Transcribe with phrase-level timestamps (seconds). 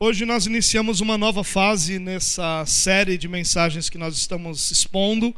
[0.00, 5.34] Hoje nós iniciamos uma nova fase nessa série de mensagens que nós estamos expondo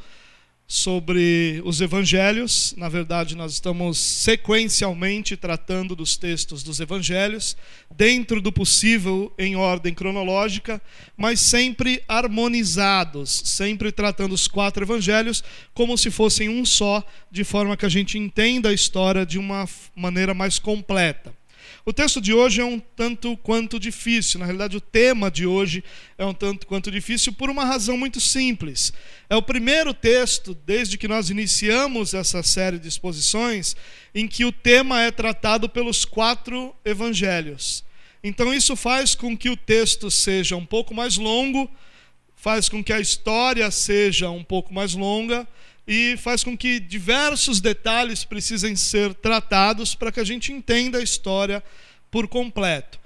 [0.67, 2.75] sobre os evangelhos.
[2.77, 7.57] Na verdade, nós estamos sequencialmente tratando dos textos dos evangelhos,
[7.91, 10.79] dentro do possível em ordem cronológica,
[11.17, 15.43] mas sempre harmonizados, sempre tratando os quatro evangelhos
[15.73, 19.67] como se fossem um só, de forma que a gente entenda a história de uma
[19.97, 21.40] maneira mais completa.
[21.85, 24.39] O texto de hoje é um tanto quanto difícil.
[24.39, 25.83] Na realidade, o tema de hoje
[26.19, 28.93] é um tanto quanto difícil por uma razão muito simples.
[29.31, 33.75] É o primeiro texto, desde que nós iniciamos essa série de exposições,
[34.15, 37.83] em que o tema é tratado pelos quatro evangelhos.
[38.23, 41.71] Então, isso faz com que o texto seja um pouco mais longo,
[42.37, 45.49] faz com que a história seja um pouco mais longa
[45.87, 51.03] e faz com que diversos detalhes precisem ser tratados para que a gente entenda a
[51.03, 51.63] história
[52.11, 52.99] por completo.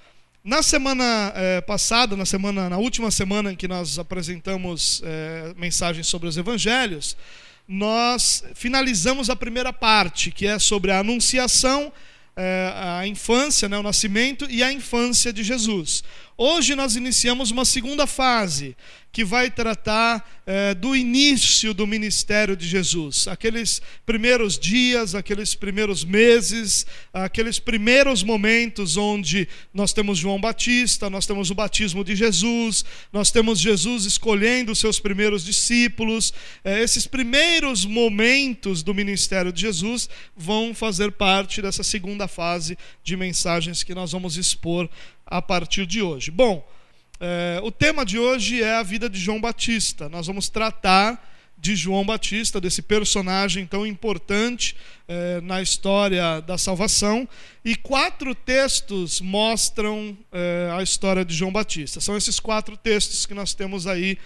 [0.44, 6.06] Na semana eh, passada, na semana, na última semana em que nós apresentamos eh, mensagens
[6.06, 7.16] sobre os evangelhos,
[7.66, 11.90] nós finalizamos a primeira parte, que é sobre a anunciação,
[12.36, 16.04] eh, a infância, né, o nascimento e a infância de Jesus.
[16.36, 18.76] Hoje nós iniciamos uma segunda fase,
[19.14, 26.04] que vai tratar é, do início do ministério de Jesus, aqueles primeiros dias, aqueles primeiros
[26.04, 32.84] meses, aqueles primeiros momentos onde nós temos João Batista, nós temos o batismo de Jesus,
[33.12, 36.34] nós temos Jesus escolhendo os seus primeiros discípulos.
[36.64, 43.16] É, esses primeiros momentos do ministério de Jesus vão fazer parte dessa segunda fase de
[43.16, 44.90] mensagens que nós vamos expor
[45.26, 46.30] a partir de hoje.
[46.30, 46.66] Bom.
[47.20, 50.08] É, o tema de hoje é a vida de João Batista.
[50.08, 54.76] Nós vamos tratar de João Batista, desse personagem tão importante
[55.08, 57.26] é, na história da salvação.
[57.64, 62.00] E quatro textos mostram é, a história de João Batista.
[62.00, 64.18] São esses quatro textos que nós temos aí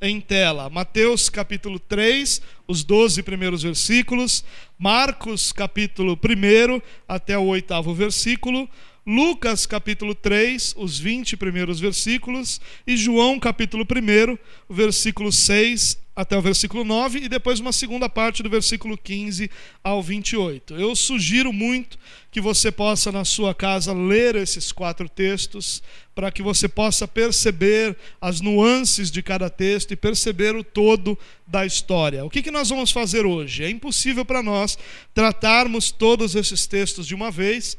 [0.00, 0.70] em tela.
[0.70, 4.44] Mateus capítulo 3, os 12 primeiros versículos.
[4.78, 8.68] Marcos capítulo 1 até o oitavo versículo.
[9.06, 14.36] Lucas capítulo 3, os 20 primeiros versículos, e João capítulo 1,
[14.68, 19.48] versículo 6 até o versículo 9, e depois uma segunda parte do versículo 15
[19.84, 20.74] ao 28.
[20.74, 21.96] Eu sugiro muito
[22.32, 27.96] que você possa, na sua casa, ler esses quatro textos, para que você possa perceber
[28.20, 32.24] as nuances de cada texto e perceber o todo da história.
[32.24, 33.62] O que, que nós vamos fazer hoje?
[33.62, 34.76] É impossível para nós
[35.14, 37.76] tratarmos todos esses textos de uma vez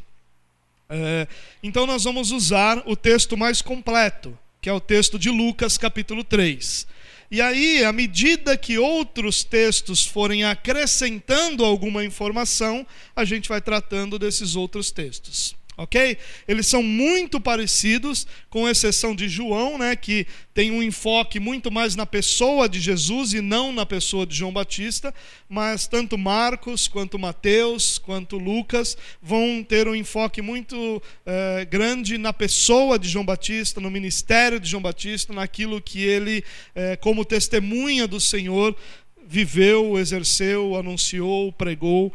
[0.90, 1.28] é,
[1.62, 6.24] então nós vamos usar o texto mais completo, que é o texto de Lucas, capítulo
[6.24, 6.88] 3.
[7.30, 14.18] E aí, à medida que outros textos forem acrescentando alguma informação, a gente vai tratando
[14.18, 16.18] desses outros textos ok?
[16.48, 21.96] Eles são muito parecidos, com exceção de João, né, que tem um enfoque muito mais
[21.96, 25.14] na pessoa de Jesus e não na pessoa de João Batista,
[25.48, 32.34] mas tanto Marcos, quanto Mateus, quanto Lucas vão ter um enfoque muito eh, grande na
[32.34, 38.08] pessoa de João Batista, no ministério de João Batista, naquilo que ele, eh, como testemunha
[38.08, 38.76] do Senhor,
[39.28, 42.14] viveu, exerceu, anunciou, pregou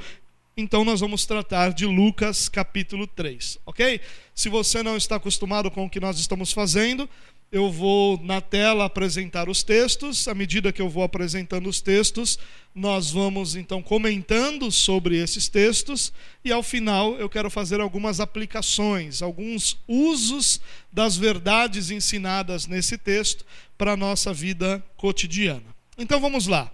[0.56, 4.00] então nós vamos tratar de Lucas capítulo 3, ok?
[4.34, 7.08] Se você não está acostumado com o que nós estamos fazendo,
[7.52, 10.26] eu vou na tela apresentar os textos.
[10.26, 12.38] À medida que eu vou apresentando os textos,
[12.74, 16.12] nós vamos então comentando sobre esses textos
[16.42, 23.44] e ao final eu quero fazer algumas aplicações, alguns usos das verdades ensinadas nesse texto
[23.76, 25.76] para a nossa vida cotidiana.
[25.98, 26.72] Então vamos lá.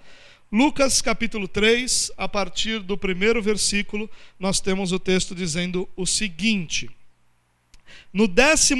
[0.50, 4.10] Lucas capítulo 3, a partir do primeiro versículo,
[4.40, 6.90] nós temos o texto dizendo o seguinte:
[8.10, 8.74] No 15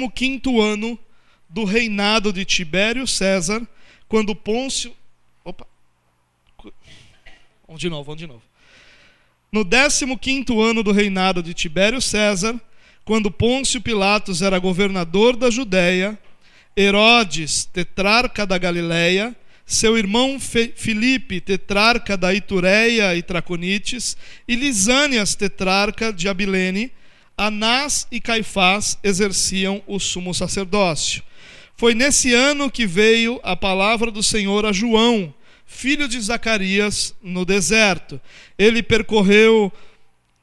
[0.59, 0.97] ano
[1.47, 3.67] do reinado de Tibério César,
[4.07, 4.95] quando Pôncio.
[5.45, 5.67] Opa!
[7.67, 8.41] Vamos de novo, vamos de novo.
[9.51, 12.59] No 15 ano do reinado de Tibério César,
[13.05, 16.17] quando Pôncio Pilatos era governador da Judéia,
[16.75, 19.35] Herodes, tetrarca da Galiléia,
[19.69, 24.17] seu irmão Filipe, tetrarca da Itureia e Traconites,
[24.47, 26.91] e Lisânias, tetrarca de Abilene,
[27.37, 31.21] Anás e Caifás exerciam o sumo sacerdócio.
[31.77, 35.31] Foi nesse ano que veio a palavra do Senhor a João,
[35.67, 38.19] filho de Zacarias, no deserto.
[38.57, 39.71] Ele percorreu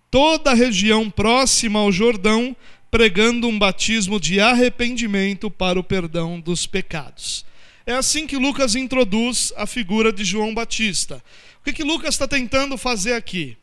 [0.09, 2.57] toda a região próxima ao Jordão,
[2.93, 7.45] pregando um batismo de arrependimento para o perdão dos pecados.
[7.87, 11.23] É assim que Lucas introduz a figura de João Batista.
[11.61, 13.57] O que, que Lucas está tentando fazer aqui?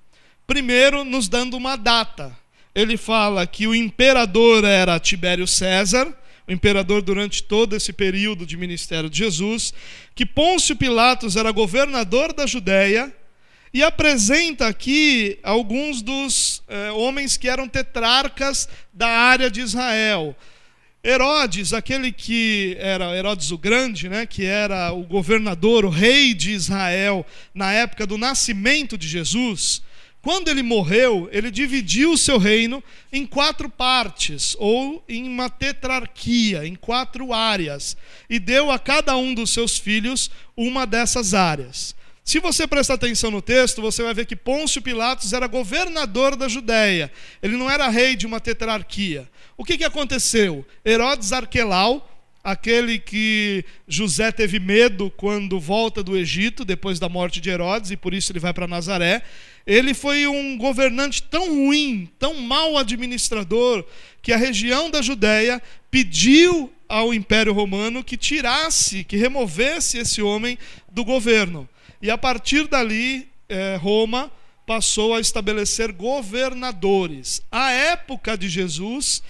[0.48, 2.34] Primeiro, nos dando uma data.
[2.74, 6.08] Ele fala que o imperador era Tibério César,
[6.48, 9.74] o imperador durante todo esse período de ministério de Jesus,
[10.16, 13.14] que Pôncio Pilatos era governador da Judéia
[13.74, 20.34] e apresenta aqui alguns dos eh, homens que eram tetrarcas da área de Israel.
[21.06, 26.52] Herodes, aquele que era Herodes o Grande, né, que era o governador, o rei de
[26.52, 29.82] Israel na época do nascimento de Jesus,
[30.22, 36.66] quando ele morreu, ele dividiu o seu reino em quatro partes, ou em uma tetrarquia,
[36.66, 37.98] em quatro áreas,
[38.30, 41.94] e deu a cada um dos seus filhos uma dessas áreas.
[42.24, 46.48] Se você prestar atenção no texto, você vai ver que Pôncio Pilatos era governador da
[46.48, 47.12] Judéia,
[47.42, 49.30] ele não era rei de uma tetrarquia.
[49.58, 50.66] O que, que aconteceu?
[50.86, 52.10] Herodes Arquelau,
[52.44, 57.98] aquele que José teve medo quando volta do Egito, depois da morte de Herodes, e
[57.98, 59.22] por isso ele vai para Nazaré,
[59.66, 63.86] ele foi um governante tão ruim, tão mau administrador,
[64.22, 70.58] que a região da Judéia pediu ao Império Romano que tirasse, que removesse esse homem
[70.92, 71.68] do governo.
[72.02, 74.30] E a partir dali, eh, Roma
[74.66, 77.42] passou a estabelecer governadores.
[77.52, 79.24] A época de Jesus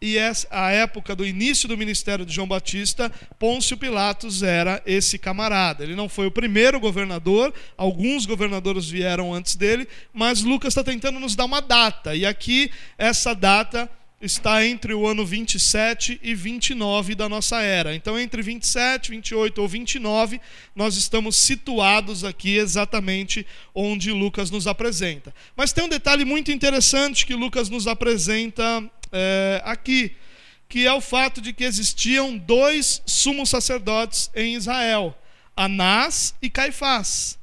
[0.00, 0.18] e
[0.50, 5.82] a época do início do ministério de João Batista, Pôncio Pilatos era esse camarada.
[5.82, 11.18] Ele não foi o primeiro governador, alguns governadores vieram antes dele, mas Lucas está tentando
[11.18, 12.14] nos dar uma data.
[12.14, 13.90] E aqui, essa data
[14.20, 17.94] está entre o ano 27 e 29 da nossa era.
[17.94, 20.40] Então, entre 27, 28 ou 29,
[20.74, 25.34] nós estamos situados aqui exatamente onde Lucas nos apresenta.
[25.54, 30.16] Mas tem um detalhe muito interessante que Lucas nos apresenta é, aqui,
[30.68, 35.16] que é o fato de que existiam dois sumos sacerdotes em Israel,
[35.56, 37.38] Anás e Caifás.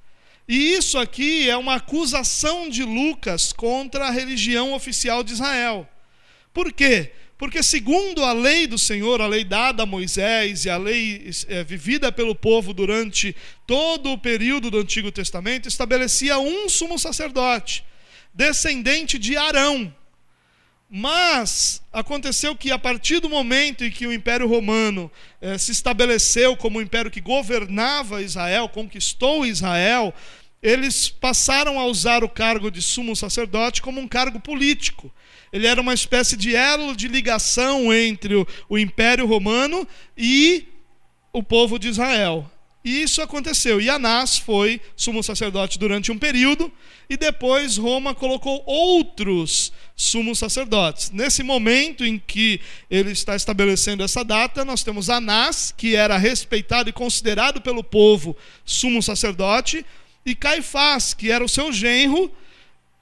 [0.48, 5.88] E isso aqui é uma acusação de Lucas contra a religião oficial de Israel.
[6.54, 7.12] Por quê?
[7.38, 11.64] Porque, segundo a lei do Senhor, a lei dada a Moisés e a lei é,
[11.64, 17.84] vivida pelo povo durante todo o período do Antigo Testamento, estabelecia um sumo sacerdote,
[18.34, 19.94] descendente de Arão.
[20.96, 25.12] Mas aconteceu que, a partir do momento em que o Império Romano
[25.42, 30.14] eh, se estabeleceu como o império que governava Israel, conquistou Israel,
[30.62, 35.12] eles passaram a usar o cargo de sumo sacerdote como um cargo político.
[35.52, 40.68] Ele era uma espécie de elo de ligação entre o, o Império Romano e
[41.34, 42.48] o povo de Israel.
[42.84, 43.80] E isso aconteceu.
[43.80, 46.72] E Anás foi sumo sacerdote durante um período,
[47.10, 51.10] e depois Roma colocou outros sumos sacerdotes.
[51.12, 52.60] Nesse momento em que
[52.90, 58.36] ele está estabelecendo essa data, nós temos Anás, que era respeitado e considerado pelo povo
[58.66, 59.86] sumo sacerdote,
[60.26, 62.32] e Caifás, que era o seu genro,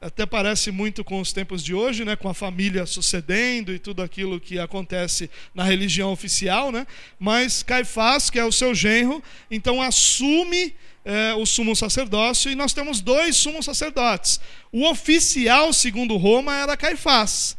[0.01, 4.01] até parece muito com os tempos de hoje, né, com a família sucedendo e tudo
[4.01, 6.87] aquilo que acontece na religião oficial, né?
[7.19, 10.73] Mas Caifás, que é o seu genro, então assume
[11.05, 14.41] é, o sumo sacerdócio e nós temos dois sumos sacerdotes.
[14.71, 17.55] O oficial, segundo Roma, era Caifás,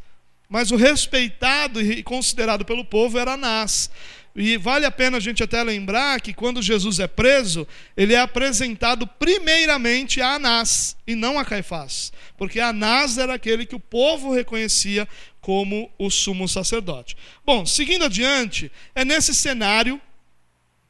[0.48, 3.88] mas o respeitado e considerado pelo povo era Anás.
[4.34, 8.20] E vale a pena a gente até lembrar que quando Jesus é preso, ele é
[8.20, 14.32] apresentado primeiramente a Anás e não a Caifás, porque Anás era aquele que o povo
[14.32, 15.06] reconhecia
[15.40, 17.16] como o sumo sacerdote.
[17.44, 20.00] Bom, seguindo adiante, é nesse cenário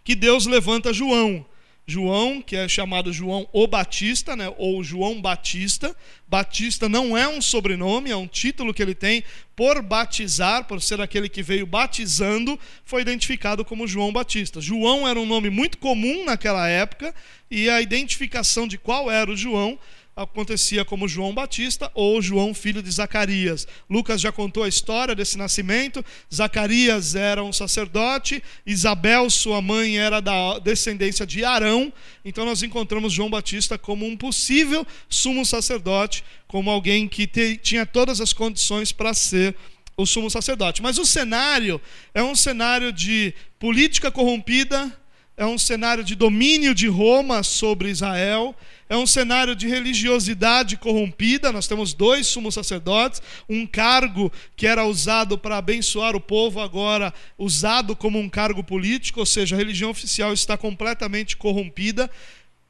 [0.04, 1.44] que Deus levanta João.
[1.86, 5.94] João, que é chamado João o Batista, né, ou João Batista.
[6.28, 9.24] Batista não é um sobrenome, é um título que ele tem
[9.56, 14.60] por batizar, por ser aquele que veio batizando, foi identificado como João Batista.
[14.60, 17.14] João era um nome muito comum naquela época
[17.50, 19.78] e a identificação de qual era o João
[20.14, 23.66] acontecia como João Batista ou João filho de Zacarias.
[23.88, 26.04] Lucas já contou a história desse nascimento.
[26.32, 31.92] Zacarias era um sacerdote, Isabel, sua mãe, era da descendência de Arão.
[32.24, 37.86] Então nós encontramos João Batista como um possível sumo sacerdote, como alguém que te, tinha
[37.86, 39.56] todas as condições para ser
[39.96, 40.82] o sumo sacerdote.
[40.82, 41.80] Mas o cenário
[42.14, 44.92] é um cenário de política corrompida,
[45.36, 48.54] é um cenário de domínio de Roma sobre Israel,
[48.92, 51.50] é um cenário de religiosidade corrompida.
[51.50, 57.10] Nós temos dois sumos sacerdotes, um cargo que era usado para abençoar o povo, agora
[57.38, 62.10] usado como um cargo político, ou seja, a religião oficial está completamente corrompida.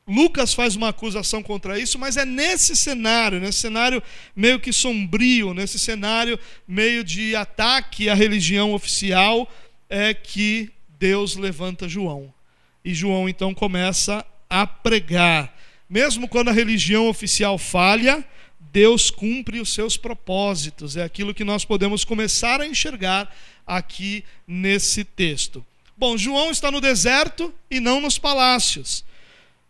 [0.07, 4.01] Lucas faz uma acusação contra isso, mas é nesse cenário, nesse cenário
[4.37, 6.39] meio que sombrio, nesse cenário
[6.69, 9.53] meio de ataque à religião oficial,
[9.91, 12.33] é que Deus levanta João.
[12.85, 15.53] E João então começa a pregar
[15.93, 18.25] mesmo quando a religião oficial falha,
[18.73, 20.97] Deus cumpre os seus propósitos.
[20.97, 23.31] É aquilo que nós podemos começar a enxergar
[23.67, 25.63] aqui nesse texto.
[25.95, 29.05] Bom, João está no deserto e não nos palácios.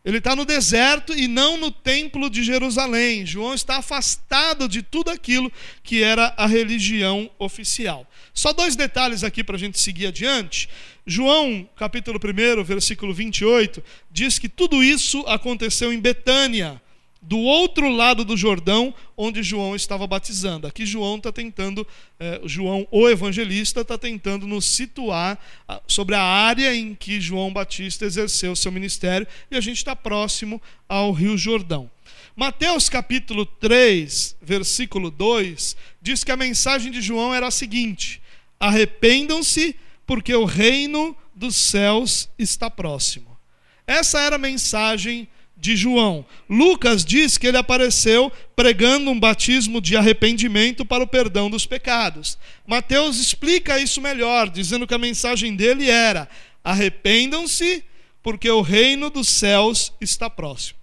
[0.05, 3.26] Ele está no deserto e não no templo de Jerusalém.
[3.26, 5.50] João está afastado de tudo aquilo
[5.83, 8.07] que era a religião oficial.
[8.35, 10.69] Só dois detalhes aqui para a gente seguir adiante.
[11.07, 16.81] João, capítulo 1, versículo 28, diz que tudo isso aconteceu em Betânia
[17.23, 20.67] do outro lado do Jordão, onde João estava batizando.
[20.67, 21.87] Aqui João está tentando,
[22.19, 27.53] eh, João, o evangelista, está tentando nos situar ah, sobre a área em que João
[27.53, 31.89] Batista exerceu seu ministério, e a gente está próximo ao Rio Jordão.
[32.35, 38.22] Mateus capítulo 3, versículo 2, diz que a mensagem de João era a seguinte:
[38.62, 39.75] arrependam-se,
[40.07, 43.37] porque o reino dos céus está próximo.
[43.85, 45.26] Essa era a mensagem
[45.57, 46.25] de João.
[46.49, 52.38] Lucas diz que ele apareceu pregando um batismo de arrependimento para o perdão dos pecados.
[52.64, 56.28] Mateus explica isso melhor, dizendo que a mensagem dele era:
[56.62, 57.85] arrependam-se,
[58.23, 60.78] porque o reino dos céus está próximo.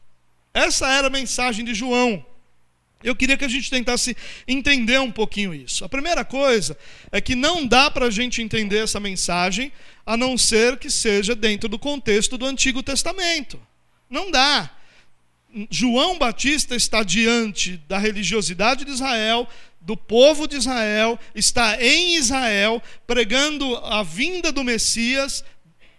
[0.54, 2.26] Essa era a mensagem de João.
[3.04, 4.16] Eu queria que a gente tentasse
[4.48, 5.86] entender um pouquinho isso.
[5.86, 6.78] A primeira coisa
[7.12, 9.72] é que não dá para a gente entender essa mensagem
[10.06, 13.60] a não ser que seja dentro do contexto do Antigo Testamento.
[14.10, 14.70] Não dá.
[15.70, 19.48] João Batista está diante da religiosidade de Israel,
[19.80, 25.44] do povo de Israel, está em Israel, pregando a vinda do Messias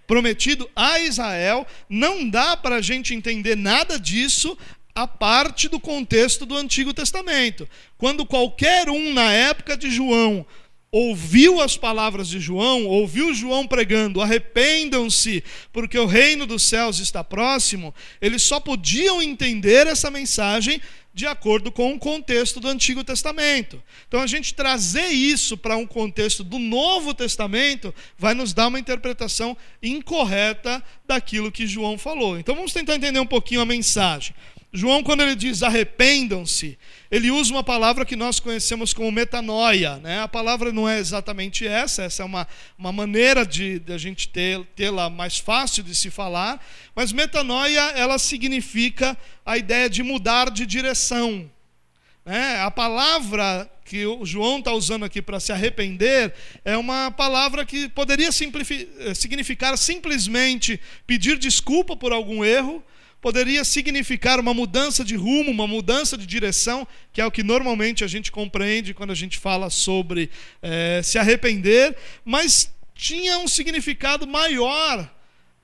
[0.06, 1.66] prometido a Israel.
[1.88, 4.58] Não dá para a gente entender nada disso
[5.02, 7.68] a parte do contexto do Antigo Testamento.
[7.96, 10.46] Quando qualquer um na época de João
[10.92, 15.42] ouviu as palavras de João, ouviu João pregando: arrependam-se,
[15.72, 20.80] porque o reino dos céus está próximo, eles só podiam entender essa mensagem
[21.12, 23.82] de acordo com o contexto do Antigo Testamento.
[24.06, 28.78] Então, a gente trazer isso para um contexto do Novo Testamento vai nos dar uma
[28.78, 32.38] interpretação incorreta daquilo que João falou.
[32.38, 34.34] Então, vamos tentar entender um pouquinho a mensagem.
[34.72, 36.78] João, quando ele diz arrependam-se,
[37.10, 39.96] ele usa uma palavra que nós conhecemos como metanoia.
[39.96, 40.20] Né?
[40.20, 42.46] A palavra não é exatamente essa, essa é uma,
[42.78, 44.30] uma maneira de, de a gente
[44.76, 50.64] tê-la mais fácil de se falar, mas metanoia ela significa a ideia de mudar de
[50.64, 51.50] direção.
[52.24, 52.60] Né?
[52.60, 56.32] A palavra que o João está usando aqui para se arrepender
[56.64, 62.84] é uma palavra que poderia significar simplesmente pedir desculpa por algum erro
[63.20, 68.02] poderia significar uma mudança de rumo, uma mudança de direção, que é o que normalmente
[68.02, 70.30] a gente compreende quando a gente fala sobre
[70.62, 75.08] é, se arrepender, mas tinha um significado maior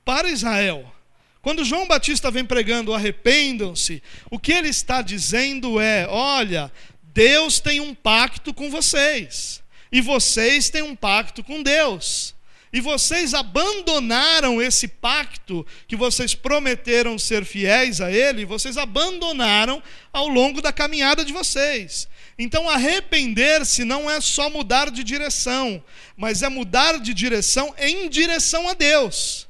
[0.05, 0.93] para Israel.
[1.41, 6.71] Quando João Batista vem pregando arrependam-se, o que ele está dizendo é: olha,
[7.03, 12.36] Deus tem um pacto com vocês, e vocês têm um pacto com Deus
[12.77, 20.29] e vocês abandonaram esse pacto que vocês prometeram ser fiéis a Ele, vocês abandonaram ao
[20.29, 22.07] longo da caminhada de vocês.
[22.39, 25.83] Então, arrepender-se não é só mudar de direção,
[26.19, 29.49] mas é mudar de direção em direção a Deus.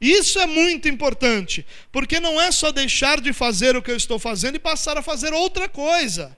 [0.00, 4.18] Isso é muito importante, porque não é só deixar de fazer o que eu estou
[4.18, 6.34] fazendo e passar a fazer outra coisa.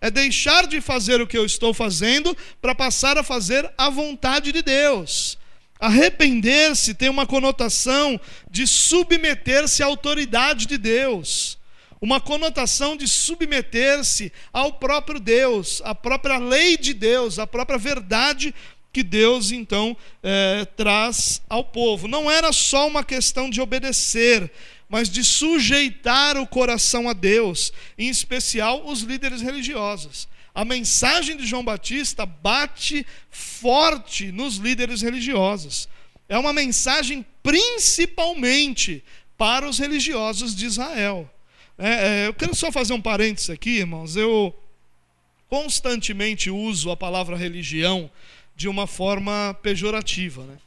[0.00, 4.50] É deixar de fazer o que eu estou fazendo para passar a fazer a vontade
[4.50, 5.37] de Deus.
[5.80, 8.20] Arrepender-se tem uma conotação
[8.50, 11.56] de submeter-se à autoridade de Deus,
[12.00, 18.54] uma conotação de submeter-se ao próprio Deus, à própria lei de Deus, à própria verdade
[18.92, 22.08] que Deus então é, traz ao povo.
[22.08, 24.50] Não era só uma questão de obedecer,
[24.88, 30.26] mas de sujeitar o coração a Deus, em especial os líderes religiosos
[30.58, 35.88] a mensagem de João Batista bate forte nos líderes religiosos.
[36.28, 39.04] É uma mensagem principalmente
[39.36, 41.32] para os religiosos de Israel.
[41.78, 44.16] É, é, eu quero só fazer um parênteses aqui, irmãos.
[44.16, 44.52] Eu
[45.48, 48.10] constantemente uso a palavra religião
[48.56, 50.42] de uma forma pejorativa.
[50.42, 50.58] Né?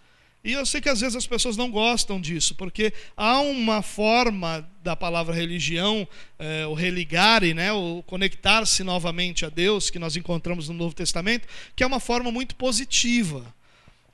[0.43, 4.67] E eu sei que às vezes as pessoas não gostam disso, porque há uma forma
[4.81, 6.07] da palavra religião,
[6.39, 11.47] é, o religare, né, o conectar-se novamente a Deus, que nós encontramos no Novo Testamento,
[11.75, 13.53] que é uma forma muito positiva.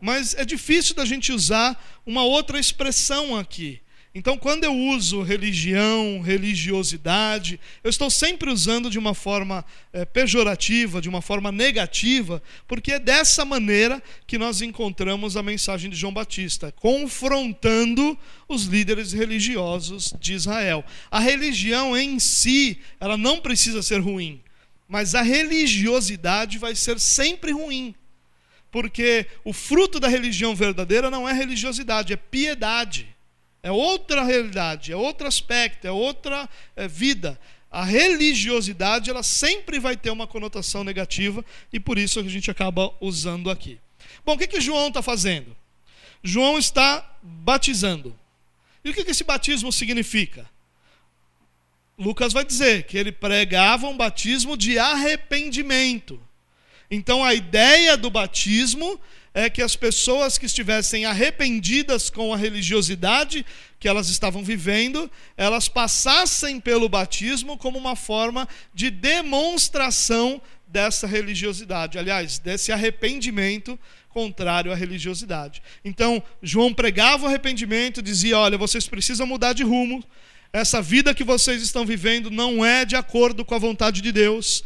[0.01, 3.79] Mas é difícil da gente usar uma outra expressão aqui.
[4.17, 10.99] Então, quando eu uso religião, religiosidade, eu estou sempre usando de uma forma é, pejorativa,
[10.99, 16.11] de uma forma negativa, porque é dessa maneira que nós encontramos a mensagem de João
[16.11, 18.17] Batista, confrontando
[18.49, 20.83] os líderes religiosos de Israel.
[21.11, 24.41] A religião em si, ela não precisa ser ruim.
[24.87, 27.93] Mas a religiosidade vai ser sempre ruim.
[28.71, 33.15] Porque o fruto da religião verdadeira não é religiosidade, é piedade.
[33.61, 37.39] É outra realidade, é outro aspecto, é outra é, vida.
[37.69, 42.93] A religiosidade ela sempre vai ter uma conotação negativa e por isso a gente acaba
[43.01, 43.79] usando aqui.
[44.25, 45.55] Bom, o que, que João está fazendo?
[46.23, 48.17] João está batizando.
[48.83, 50.49] E o que, que esse batismo significa?
[51.97, 56.19] Lucas vai dizer que ele pregava um batismo de arrependimento.
[56.89, 58.99] Então a ideia do batismo
[59.37, 63.45] é que as pessoas que estivessem arrependidas com a religiosidade
[63.79, 71.99] que elas estavam vivendo, elas passassem pelo batismo como uma forma de demonstração dessa religiosidade,
[71.99, 73.79] aliás, desse arrependimento
[74.09, 75.61] contrário à religiosidade.
[75.85, 80.03] Então, João pregava o arrependimento, dizia: olha, vocês precisam mudar de rumo,
[80.51, 84.63] essa vida que vocês estão vivendo não é de acordo com a vontade de Deus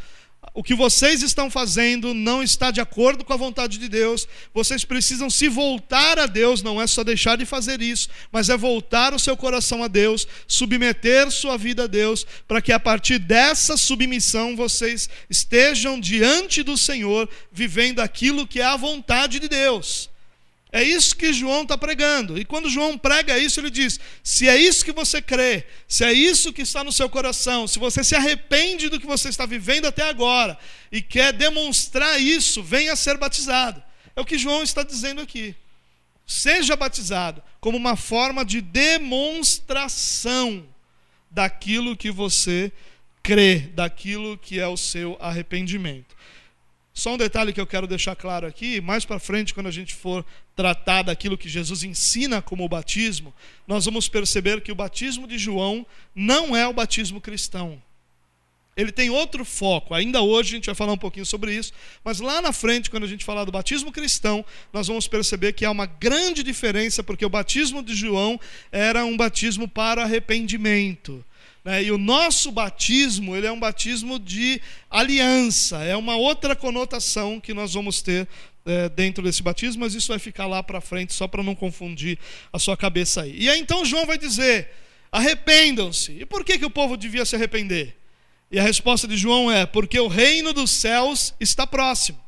[0.53, 4.27] o que vocês estão fazendo não está de acordo com a vontade de Deus.
[4.53, 8.57] Vocês precisam se voltar a Deus, não é só deixar de fazer isso, mas é
[8.57, 13.17] voltar o seu coração a Deus, submeter sua vida a Deus, para que a partir
[13.17, 20.10] dessa submissão vocês estejam diante do Senhor, vivendo aquilo que é a vontade de Deus.
[20.71, 22.39] É isso que João está pregando.
[22.39, 26.13] E quando João prega isso, ele diz: se é isso que você crê, se é
[26.13, 29.85] isso que está no seu coração, se você se arrepende do que você está vivendo
[29.85, 30.57] até agora
[30.89, 33.83] e quer demonstrar isso, venha ser batizado.
[34.15, 35.53] É o que João está dizendo aqui.
[36.25, 40.65] Seja batizado como uma forma de demonstração
[41.29, 42.71] daquilo que você
[43.21, 46.15] crê, daquilo que é o seu arrependimento.
[46.93, 49.93] Só um detalhe que eu quero deixar claro aqui, mais para frente, quando a gente
[49.93, 53.33] for tratar daquilo que Jesus ensina como o batismo,
[53.65, 57.81] nós vamos perceber que o batismo de João não é o batismo cristão.
[58.75, 59.93] Ele tem outro foco.
[59.93, 63.03] Ainda hoje a gente vai falar um pouquinho sobre isso, mas lá na frente, quando
[63.03, 67.25] a gente falar do batismo cristão, nós vamos perceber que há uma grande diferença, porque
[67.25, 68.39] o batismo de João
[68.71, 71.23] era um batismo para arrependimento.
[71.63, 71.83] Né?
[71.83, 77.53] E o nosso batismo, ele é um batismo de aliança, é uma outra conotação que
[77.53, 78.27] nós vamos ter
[78.65, 82.17] é, dentro desse batismo, mas isso vai ficar lá para frente, só para não confundir
[82.51, 83.43] a sua cabeça aí.
[83.43, 84.69] E aí então João vai dizer:
[85.11, 86.11] arrependam-se.
[86.13, 87.97] E por que, que o povo devia se arrepender?
[88.51, 92.19] E a resposta de João é: porque o reino dos céus está próximo.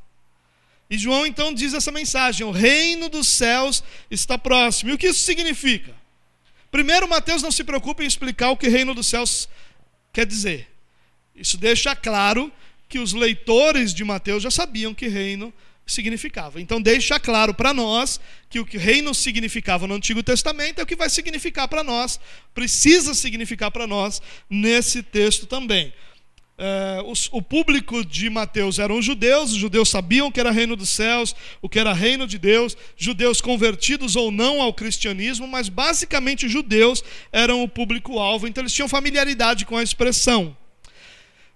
[0.90, 4.92] E João então diz essa mensagem: o reino dos céus está próximo.
[4.92, 6.03] E o que isso significa?
[6.74, 9.48] Primeiro, Mateus não se preocupa em explicar o que reino dos céus
[10.12, 10.68] quer dizer.
[11.36, 12.52] Isso deixa claro
[12.90, 15.54] que os leitores de Mateus já sabiam que reino
[15.86, 16.60] significava.
[16.60, 20.88] Então deixa claro para nós que o que reino significava no Antigo Testamento é o
[20.88, 22.20] que vai significar para nós,
[22.56, 25.94] precisa significar para nós nesse texto também.
[26.56, 30.90] É, os, o público de Mateus eram judeus, os judeus sabiam que era reino dos
[30.90, 36.48] céus, o que era reino de Deus, judeus convertidos ou não ao cristianismo, mas basicamente
[36.48, 40.56] judeus eram o público-alvo, então eles tinham familiaridade com a expressão.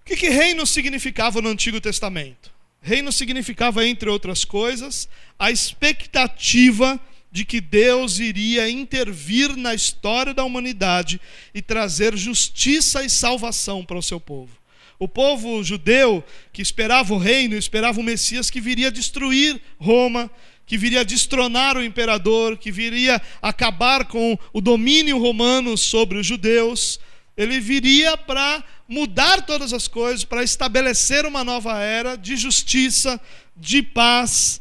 [0.01, 2.51] O que, que reino significava no Antigo Testamento?
[2.81, 5.07] Reino significava, entre outras coisas,
[5.38, 6.99] a expectativa
[7.31, 11.19] de que Deus iria intervir na história da humanidade
[11.53, 14.57] e trazer justiça e salvação para o seu povo.
[14.99, 20.29] O povo judeu que esperava o reino, esperava o Messias que viria destruir Roma,
[20.65, 26.99] que viria destronar o imperador, que viria acabar com o domínio romano sobre os judeus.
[27.38, 33.21] Ele viria para mudar todas as coisas, para estabelecer uma nova era de justiça,
[33.55, 34.60] de paz,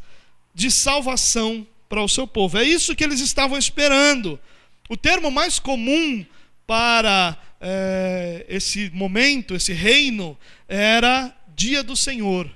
[0.54, 2.58] de salvação para o seu povo.
[2.58, 4.38] É isso que eles estavam esperando.
[4.88, 6.24] O termo mais comum
[6.66, 10.36] para é, esse momento, esse reino,
[10.68, 12.50] era dia do Senhor.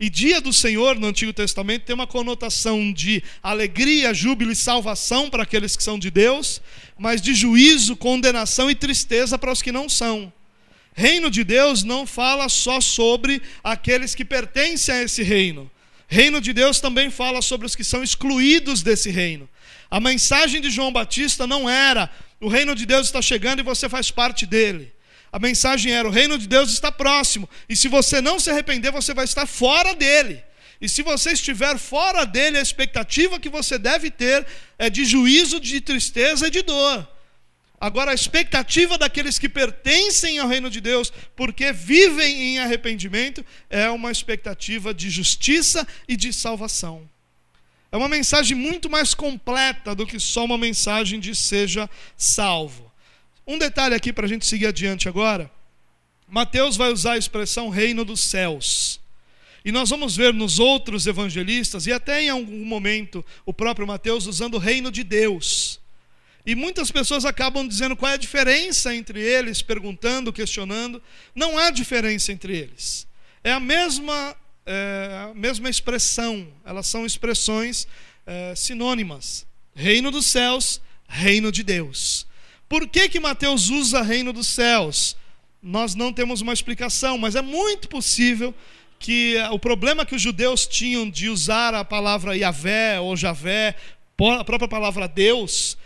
[0.00, 5.28] E dia do Senhor no Antigo Testamento tem uma conotação de alegria, júbilo e salvação
[5.28, 6.60] para aqueles que são de Deus,
[6.96, 10.32] mas de juízo, condenação e tristeza para os que não são.
[10.94, 15.68] Reino de Deus não fala só sobre aqueles que pertencem a esse reino.
[16.06, 19.48] Reino de Deus também fala sobre os que são excluídos desse reino.
[19.90, 22.10] A mensagem de João Batista não era
[22.40, 24.92] o reino de Deus está chegando e você faz parte dele.
[25.32, 28.90] A mensagem era: o reino de Deus está próximo, e se você não se arrepender,
[28.90, 30.42] você vai estar fora dele.
[30.80, 34.46] E se você estiver fora dele, a expectativa que você deve ter
[34.78, 37.06] é de juízo, de tristeza e de dor.
[37.80, 43.88] Agora, a expectativa daqueles que pertencem ao reino de Deus, porque vivem em arrependimento, é
[43.90, 47.08] uma expectativa de justiça e de salvação.
[47.90, 52.92] É uma mensagem muito mais completa do que só uma mensagem de seja salvo.
[53.46, 55.50] Um detalhe aqui para a gente seguir adiante agora.
[56.28, 59.00] Mateus vai usar a expressão reino dos céus.
[59.64, 64.26] E nós vamos ver nos outros evangelistas, e até em algum momento o próprio Mateus
[64.26, 65.80] usando o reino de Deus.
[66.44, 71.02] E muitas pessoas acabam dizendo qual é a diferença entre eles, perguntando, questionando.
[71.34, 73.06] Não há diferença entre eles.
[73.44, 74.34] É a mesma,
[74.68, 77.88] é, a mesma expressão, elas são expressões
[78.26, 79.46] é, sinônimas.
[79.74, 82.26] Reino dos céus, reino de Deus.
[82.68, 85.16] Por que, que Mateus usa reino dos céus?
[85.62, 88.54] Nós não temos uma explicação, mas é muito possível
[88.98, 93.74] que o problema que os judeus tinham de usar a palavra Yahvé ou Javé,
[94.38, 95.77] a própria palavra Deus,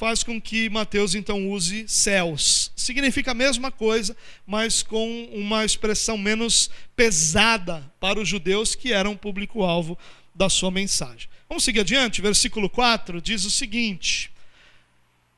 [0.00, 2.72] faz com que Mateus então use céus.
[2.74, 9.14] Significa a mesma coisa, mas com uma expressão menos pesada para os judeus que eram
[9.14, 9.98] público-alvo
[10.34, 11.28] da sua mensagem.
[11.46, 14.30] Vamos seguir adiante, versículo 4 diz o seguinte: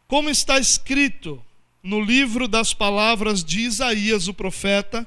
[0.06, 1.42] Como está escrito
[1.82, 5.04] no livro das palavras de Isaías, o profeta,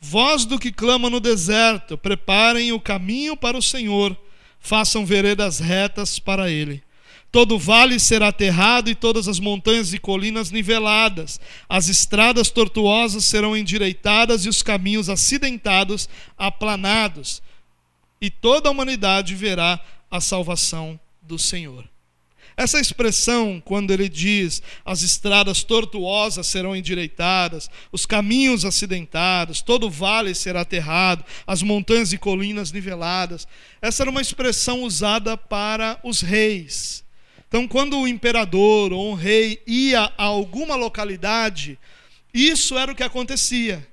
[0.00, 4.16] Voz do que clama no deserto, preparem o caminho para o Senhor,
[4.58, 6.82] façam veredas retas para ele.
[7.30, 11.38] Todo vale será aterrado e todas as montanhas e colinas niveladas.
[11.68, 17.42] As estradas tortuosas serão endireitadas e os caminhos acidentados aplanados.
[18.20, 19.78] E toda a humanidade verá
[20.10, 21.84] a salvação do Senhor.
[22.56, 30.34] Essa expressão, quando ele diz as estradas tortuosas serão endireitadas, os caminhos acidentados, todo vale
[30.34, 33.46] será aterrado, as montanhas e colinas niveladas,
[33.80, 37.06] essa era uma expressão usada para os reis.
[37.48, 41.78] Então, quando o imperador ou um rei ia a alguma localidade,
[42.32, 43.86] isso era o que acontecia.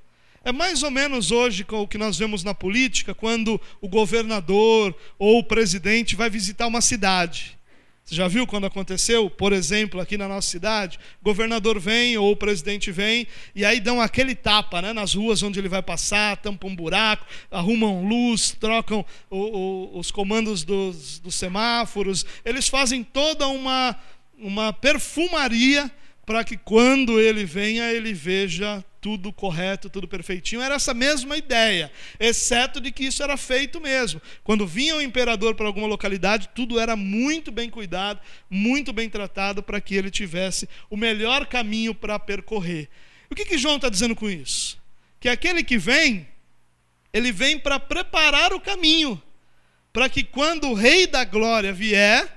[0.44, 5.40] É mais ou menos hoje o que nós vemos na política, quando o governador ou
[5.40, 7.58] o presidente vai visitar uma cidade.
[8.06, 11.00] Você já viu quando aconteceu, por exemplo, aqui na nossa cidade?
[11.20, 15.42] O governador vem ou o presidente vem e aí dão aquele tapa né, nas ruas
[15.42, 21.18] onde ele vai passar, tampam um buraco, arrumam luz, trocam o, o, os comandos dos,
[21.18, 22.28] dos semáforos.
[22.46, 23.96] Eles fazem toda uma,
[24.38, 25.90] uma perfumaria
[26.28, 30.64] para que quando ele venha, ele veja tudo correto, tudo perfeitinho.
[30.64, 34.20] Era essa mesma ideia, exceto de que isso era feito mesmo.
[34.44, 39.62] Quando vinha o imperador para alguma localidade, tudo era muito bem cuidado, muito bem tratado
[39.62, 42.90] para que ele tivesse o melhor caminho para percorrer.
[43.30, 44.76] O que, que João está dizendo com isso?
[45.20, 46.28] Que aquele que vem,
[47.14, 49.22] ele vem para preparar o caminho,
[49.94, 52.28] para que quando o Rei da Glória vier,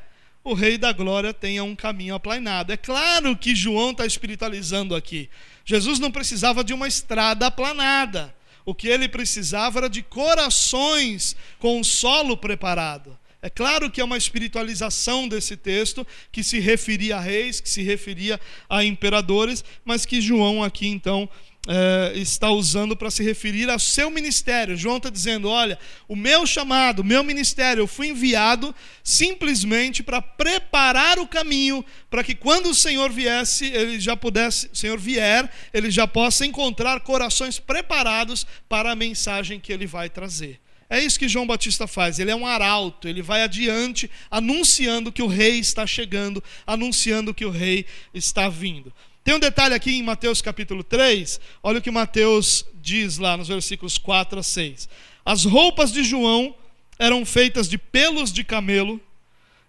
[0.45, 2.75] o Rei da Glória tenha um caminho aplanado.
[2.75, 5.31] É claro que João está espiritualizando aqui.
[5.69, 8.35] Jesus não precisava de uma estrada aplanada.
[8.65, 13.19] O que ele precisava era de corações com o solo preparado.
[13.43, 17.83] É claro que é uma espiritualização desse texto que se referia a reis, que se
[17.83, 21.29] referia a imperadores, mas que João aqui então
[21.71, 24.75] é, está usando para se referir ao seu ministério.
[24.75, 25.79] João está dizendo: olha,
[26.09, 32.25] o meu chamado, o meu ministério, eu fui enviado simplesmente para preparar o caminho para
[32.25, 37.01] que quando o Senhor viesse, ele já pudesse, o Senhor vier, ele já possa encontrar
[37.01, 40.59] corações preparados para a mensagem que ele vai trazer.
[40.91, 42.19] É isso que João Batista faz.
[42.19, 47.45] Ele é um arauto, ele vai adiante, anunciando que o rei está chegando, anunciando que
[47.45, 48.91] o rei está vindo.
[49.29, 53.49] Tem um detalhe aqui em Mateus capítulo 3, olha o que Mateus diz lá nos
[53.49, 54.89] versículos 4 a 6.
[55.23, 56.55] As roupas de João
[56.99, 58.99] eram feitas de pelos de camelo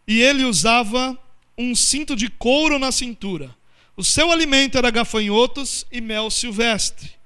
[0.08, 1.19] e ele usava
[1.58, 3.54] um cinto de couro na cintura.
[3.98, 7.18] O seu alimento era gafanhotos e mel silvestre.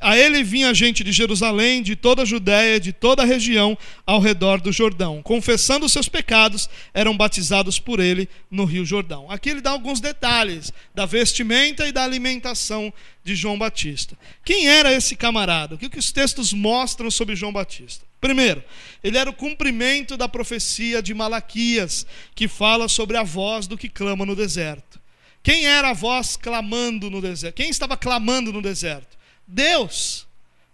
[0.00, 3.76] A ele vinha gente de Jerusalém, de toda a Judéia, de toda a região
[4.06, 5.22] ao redor do Jordão.
[5.22, 9.30] Confessando os seus pecados, eram batizados por ele no Rio Jordão.
[9.30, 14.16] Aqui ele dá alguns detalhes da vestimenta e da alimentação de João Batista.
[14.42, 15.74] Quem era esse camarada?
[15.74, 18.04] O que, que os textos mostram sobre João Batista?
[18.18, 18.64] Primeiro,
[19.04, 23.90] ele era o cumprimento da profecia de Malaquias, que fala sobre a voz do que
[23.90, 24.98] clama no deserto.
[25.42, 27.56] Quem era a voz clamando no deserto?
[27.56, 29.20] Quem estava clamando no deserto?
[29.52, 30.26] Deus.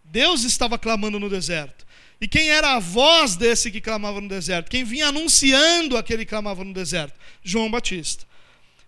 [0.04, 1.86] Deus estava clamando no deserto.
[2.20, 4.70] E quem era a voz desse que clamava no deserto?
[4.70, 7.14] Quem vinha anunciando aquele que clamava no deserto?
[7.42, 8.24] João Batista.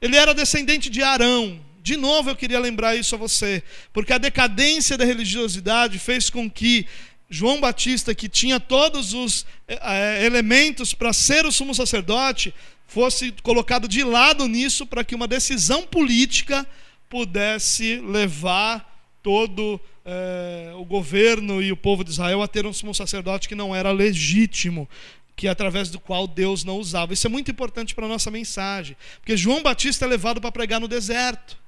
[0.01, 1.61] Ele era descendente de Arão.
[1.83, 6.49] De novo eu queria lembrar isso a você, porque a decadência da religiosidade fez com
[6.51, 6.87] que
[7.29, 12.53] João Batista, que tinha todos os é, elementos para ser o sumo sacerdote,
[12.87, 16.67] fosse colocado de lado nisso para que uma decisão política
[17.09, 18.90] pudesse levar
[19.23, 23.55] todo é, o governo e o povo de Israel a ter um sumo sacerdote que
[23.55, 24.89] não era legítimo,
[25.37, 27.13] que através do qual Deus não usava.
[27.13, 30.81] Isso é muito importante para a nossa mensagem, porque João Batista é levado para pregar
[30.81, 31.59] no deserto.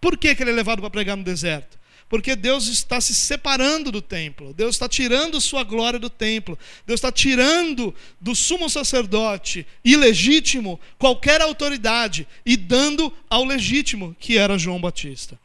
[0.00, 1.80] Por que, que ele é levado para pregar no deserto?
[2.10, 6.98] porque Deus está se separando do templo, Deus está tirando sua glória do templo, Deus
[6.98, 14.80] está tirando do sumo sacerdote ilegítimo qualquer autoridade e dando ao legítimo, que era João
[14.80, 15.38] Batista.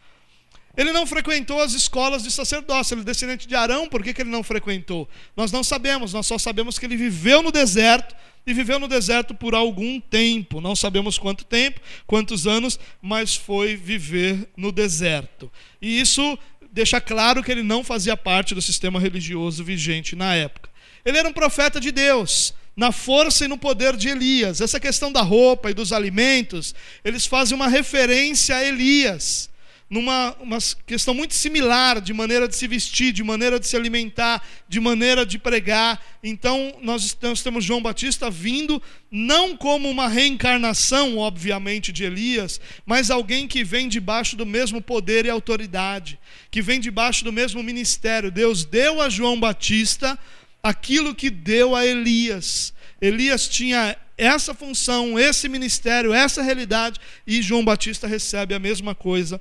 [0.77, 4.21] Ele não frequentou as escolas de sacerdócio, ele é descendente de Arão, por que, que
[4.21, 5.07] ele não frequentou?
[5.35, 9.33] Nós não sabemos, nós só sabemos que ele viveu no deserto e viveu no deserto
[9.33, 10.61] por algum tempo.
[10.61, 15.51] Não sabemos quanto tempo, quantos anos, mas foi viver no deserto.
[15.81, 16.37] E isso
[16.71, 20.69] deixa claro que ele não fazia parte do sistema religioso vigente na época.
[21.05, 24.59] Ele era um profeta de Deus, na força e no poder de Elias.
[24.59, 29.49] Essa questão da roupa e dos alimentos, eles fazem uma referência a Elias
[29.89, 34.41] numa uma questão muito similar de maneira de se vestir, de maneira de se alimentar,
[34.67, 36.03] de maneira de pregar.
[36.23, 43.11] Então, nós, nós temos João Batista vindo não como uma reencarnação, obviamente, de Elias, mas
[43.11, 46.19] alguém que vem debaixo do mesmo poder e autoridade,
[46.49, 48.31] que vem debaixo do mesmo ministério.
[48.31, 50.17] Deus deu a João Batista
[50.63, 52.73] aquilo que deu a Elias.
[52.99, 59.39] Elias tinha essa função, esse ministério, essa realidade, e João Batista recebe a mesma coisa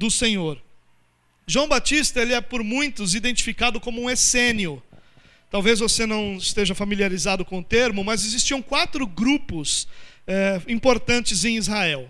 [0.00, 0.58] do Senhor.
[1.46, 4.82] João Batista ele é por muitos identificado como um essênio.
[5.50, 9.86] Talvez você não esteja familiarizado com o termo, mas existiam quatro grupos
[10.26, 12.08] é, importantes em Israel.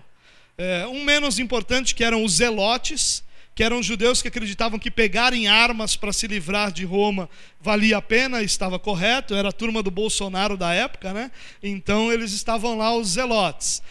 [0.57, 3.25] É, um menos importante que eram os zelotes,
[3.57, 7.29] que eram judeus que acreditavam que pegarem armas para se livrar de Roma
[7.61, 11.33] valia a pena, estava correto, era a turma do Bolsonaro da época, né?
[11.61, 13.83] Então eles estavam lá, os zelotes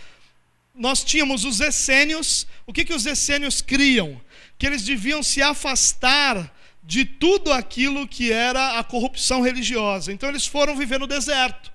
[0.80, 2.48] nós tínhamos os essênios.
[2.66, 4.20] O que, que os essênios criam?
[4.58, 10.12] Que eles deviam se afastar de tudo aquilo que era a corrupção religiosa.
[10.12, 11.72] Então eles foram viver no deserto.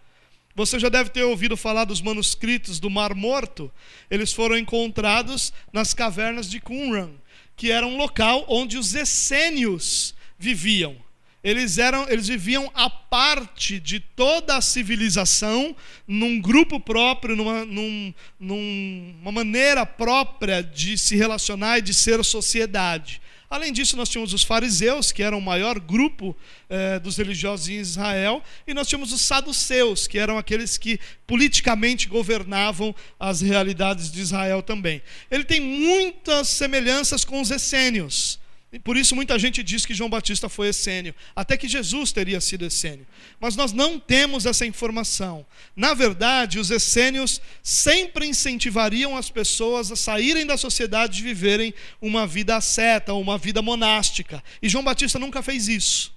[0.57, 3.71] Você já deve ter ouvido falar dos manuscritos do Mar Morto.
[4.11, 7.11] Eles foram encontrados nas cavernas de Qumran,
[7.55, 10.97] que era um local onde os essênios viviam.
[11.45, 15.77] Eles, eram, eles viviam a parte de toda a civilização,
[16.09, 23.21] num grupo próprio, numa, num, numa maneira própria de se relacionar e de ser sociedade.
[23.51, 26.35] Além disso, nós tínhamos os fariseus, que eram o maior grupo
[26.69, 32.09] eh, dos religiosos em Israel, e nós tínhamos os saduceus, que eram aqueles que politicamente
[32.09, 35.03] governavam as realidades de Israel também.
[35.31, 38.41] Ele tem muitas semelhanças com os essênios.
[38.75, 42.41] E por isso muita gente diz que João Batista foi essênio, até que Jesus teria
[42.41, 43.07] sido essênio.
[43.39, 45.47] Mas nós não temos essa informação.
[45.77, 52.27] Na verdade, os essênios sempre incentivariam as pessoas a saírem da sociedade e viverem uma
[52.27, 54.43] vida asceta, uma vida monástica.
[54.61, 56.14] E João Batista nunca fez isso.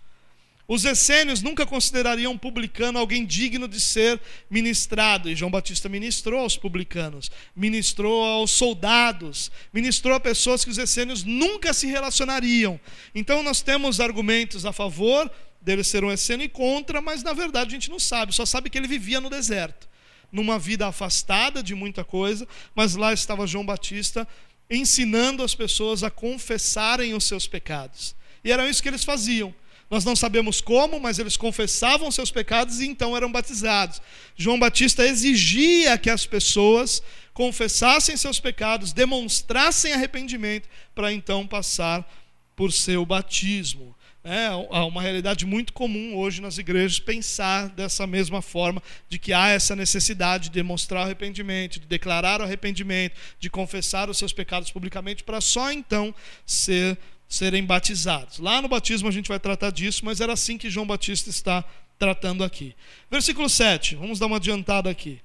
[0.67, 6.58] Os essênios nunca considerariam publicano alguém digno de ser ministrado, e João Batista ministrou aos
[6.58, 12.77] publicanos, ministrou aos soldados, ministrou a pessoas que os essênios nunca se relacionariam.
[13.15, 17.69] Então nós temos argumentos a favor dele ser um essênio e contra, mas na verdade
[17.69, 19.88] a gente não sabe, só sabe que ele vivia no deserto,
[20.30, 24.27] numa vida afastada de muita coisa, mas lá estava João Batista
[24.69, 28.13] ensinando as pessoas a confessarem os seus pecados.
[28.43, 29.56] E era isso que eles faziam.
[29.89, 34.02] Nós não sabemos como, mas eles confessavam seus pecados e então eram batizados.
[34.36, 37.02] João Batista exigia que as pessoas
[37.34, 42.06] confessassem seus pecados, demonstrassem arrependimento, para então passar
[42.56, 43.95] por seu batismo.
[44.23, 44.50] É
[44.82, 49.73] uma realidade muito comum hoje nas igrejas pensar dessa mesma forma, de que há essa
[49.73, 55.39] necessidade de demonstrar arrependimento, de declarar o arrependimento, de confessar os seus pecados publicamente, para
[55.39, 56.13] só então
[56.45, 58.39] ser serem batizados.
[58.39, 61.63] Lá no batismo a gente vai tratar disso, mas era assim que João Batista está
[61.99, 62.75] tratando aqui.
[63.09, 65.19] Versículo 7, vamos dar uma adiantada aqui.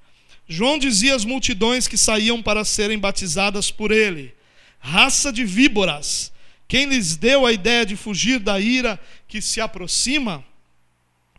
[0.47, 4.33] João dizia às multidões que saíam para serem batizadas por ele:
[4.79, 6.31] raça de víboras,
[6.67, 10.43] quem lhes deu a ideia de fugir da ira que se aproxima?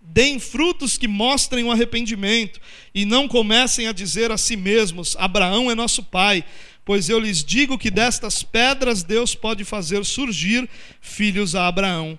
[0.06, 2.60] Deem frutos que mostrem o arrependimento
[2.94, 6.44] e não comecem a dizer a si mesmos: Abraão é nosso pai
[6.84, 10.68] Pois eu lhes digo que destas pedras Deus pode fazer surgir
[11.00, 12.18] filhos a Abraão.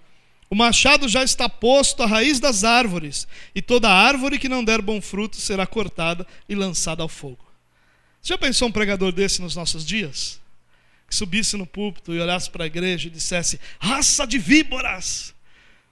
[0.49, 4.81] O machado já está posto à raiz das árvores, e toda árvore que não der
[4.81, 7.45] bom fruto será cortada e lançada ao fogo.
[8.21, 10.39] Você já pensou um pregador desse nos nossos dias?
[11.07, 15.33] Que subisse no púlpito e olhasse para a igreja e dissesse: raça de víboras!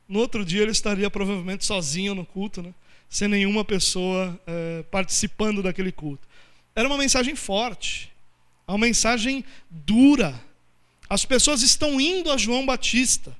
[0.07, 2.73] No outro dia ele estaria provavelmente sozinho no culto, né?
[3.09, 6.27] sem nenhuma pessoa é, participando daquele culto.
[6.75, 8.12] Era uma mensagem forte
[8.67, 10.39] uma mensagem dura.
[11.09, 13.35] As pessoas estão indo a João Batista.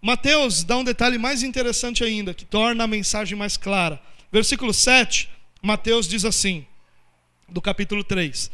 [0.00, 4.00] Mateus dá um detalhe mais interessante ainda, que torna a mensagem mais clara.
[4.30, 5.28] Versículo 7,
[5.62, 6.66] Mateus diz assim,
[7.48, 8.50] do capítulo 3: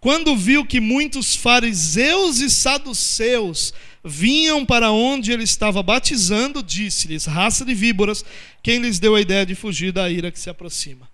[0.00, 7.66] quando viu que muitos fariseus e saduceus vinham para onde ele estava batizando, disse-lhes: Raça
[7.66, 8.24] de víboras,
[8.62, 11.06] quem lhes deu a ideia de fugir da ira que se aproxima?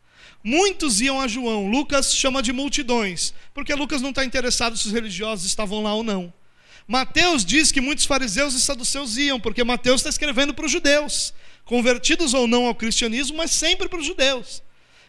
[0.49, 1.69] Muitos iam a João.
[1.69, 6.05] Lucas chama de multidões, porque Lucas não está interessado se os religiosos estavam lá ou
[6.05, 6.33] não.
[6.87, 11.35] Mateus diz que muitos fariseus e saduceus iam, porque Mateus está escrevendo para os judeus,
[11.65, 14.63] convertidos ou não ao cristianismo, mas sempre para os judeus.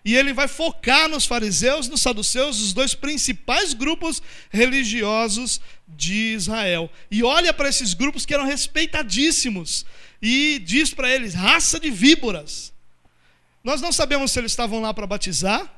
[0.03, 6.33] E ele vai focar nos fariseus e nos saduceus, os dois principais grupos religiosos de
[6.33, 6.89] Israel.
[7.11, 9.85] E olha para esses grupos que eram respeitadíssimos
[10.19, 12.75] e diz para eles: raça de víboras.
[13.67, 15.69] Nós não sabemos se eles estavam lá para batizar,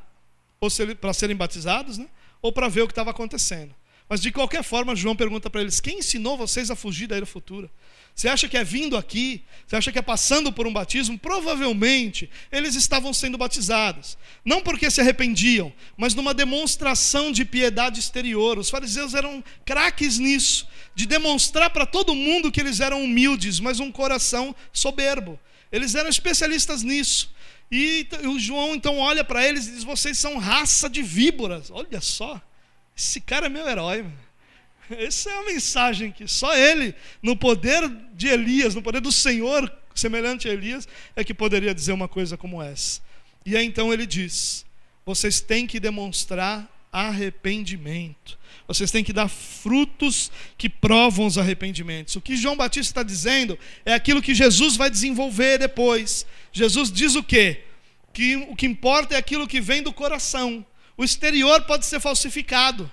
[0.61, 2.05] ou se para serem batizados, né?
[2.39, 3.73] ou para ver o que estava acontecendo.
[4.07, 7.25] Mas de qualquer forma, João pergunta para eles: quem ensinou vocês a fugir da ira
[7.25, 7.67] futura?
[8.13, 9.43] Você acha que é vindo aqui?
[9.65, 11.17] Você acha que é passando por um batismo?
[11.17, 14.19] Provavelmente eles estavam sendo batizados.
[14.45, 18.59] Não porque se arrependiam, mas numa demonstração de piedade exterior.
[18.59, 23.79] Os fariseus eram craques nisso, de demonstrar para todo mundo que eles eram humildes, mas
[23.79, 25.39] um coração soberbo.
[25.71, 27.31] Eles eram especialistas nisso.
[27.71, 31.69] E o João então olha para eles e diz: Vocês são raça de víboras.
[31.69, 32.41] Olha só.
[32.97, 34.05] Esse cara é meu herói.
[34.89, 39.71] Essa é a mensagem que só ele, no poder de Elias, no poder do Senhor,
[39.93, 42.99] semelhante a Elias, é que poderia dizer uma coisa como essa.
[43.45, 44.65] E aí então ele diz:
[45.05, 48.38] vocês têm que demonstrar arrependimento.
[48.69, 52.15] Vocês têm que dar frutos que provam os arrependimentos.
[52.15, 56.23] O que João Batista está dizendo é aquilo que Jesus vai desenvolver depois.
[56.53, 57.63] Jesus diz o quê?
[58.13, 60.63] Que o que importa é aquilo que vem do coração.
[60.95, 62.89] O exterior pode ser falsificado,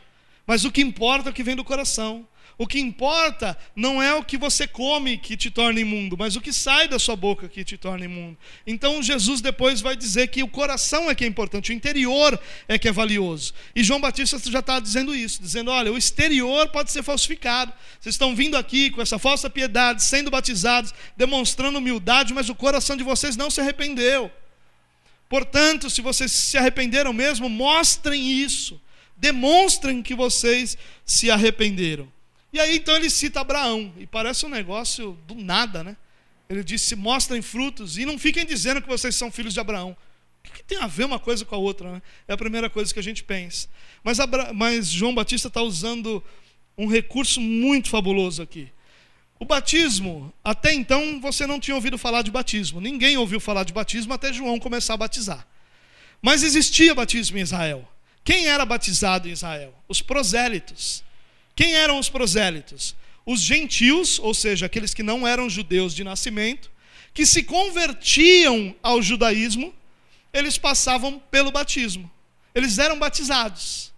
[0.46, 2.26] mas o que importa é o que vem do coração.
[2.58, 6.40] O que importa não é o que você come que te torna imundo, mas o
[6.40, 8.38] que sai da sua boca que te torna imundo.
[8.66, 12.78] Então Jesus depois vai dizer que o coração é que é importante, o interior é
[12.78, 13.52] que é valioso.
[13.74, 17.74] E João Batista já está dizendo isso, dizendo: olha, o exterior pode ser falsificado.
[18.00, 22.96] Vocês estão vindo aqui com essa falsa piedade, sendo batizados, demonstrando humildade, mas o coração
[22.96, 24.30] de vocês não se arrependeu.
[25.28, 28.80] Portanto, se vocês se arrependeram mesmo, mostrem isso.
[29.14, 32.15] Demonstrem que vocês se arrependeram.
[32.56, 35.94] E aí então ele cita Abraão, e parece um negócio do nada, né?
[36.48, 39.94] Ele disse: mostrem frutos e não fiquem dizendo que vocês são filhos de Abraão.
[40.42, 41.92] O que tem a ver uma coisa com a outra?
[41.92, 42.02] Né?
[42.26, 43.68] É a primeira coisa que a gente pensa.
[44.02, 44.54] Mas, Abra...
[44.54, 46.24] Mas João Batista está usando
[46.78, 48.72] um recurso muito fabuloso aqui.
[49.38, 52.80] O batismo, até então você não tinha ouvido falar de batismo.
[52.80, 55.46] Ninguém ouviu falar de batismo até João começar a batizar.
[56.22, 57.86] Mas existia batismo em Israel.
[58.24, 59.74] Quem era batizado em Israel?
[59.86, 61.04] Os prosélitos.
[61.56, 62.94] Quem eram os prosélitos?
[63.24, 66.70] Os gentios, ou seja, aqueles que não eram judeus de nascimento,
[67.12, 69.74] que se convertiam ao judaísmo,
[70.32, 72.08] eles passavam pelo batismo.
[72.54, 73.92] Eles eram batizados.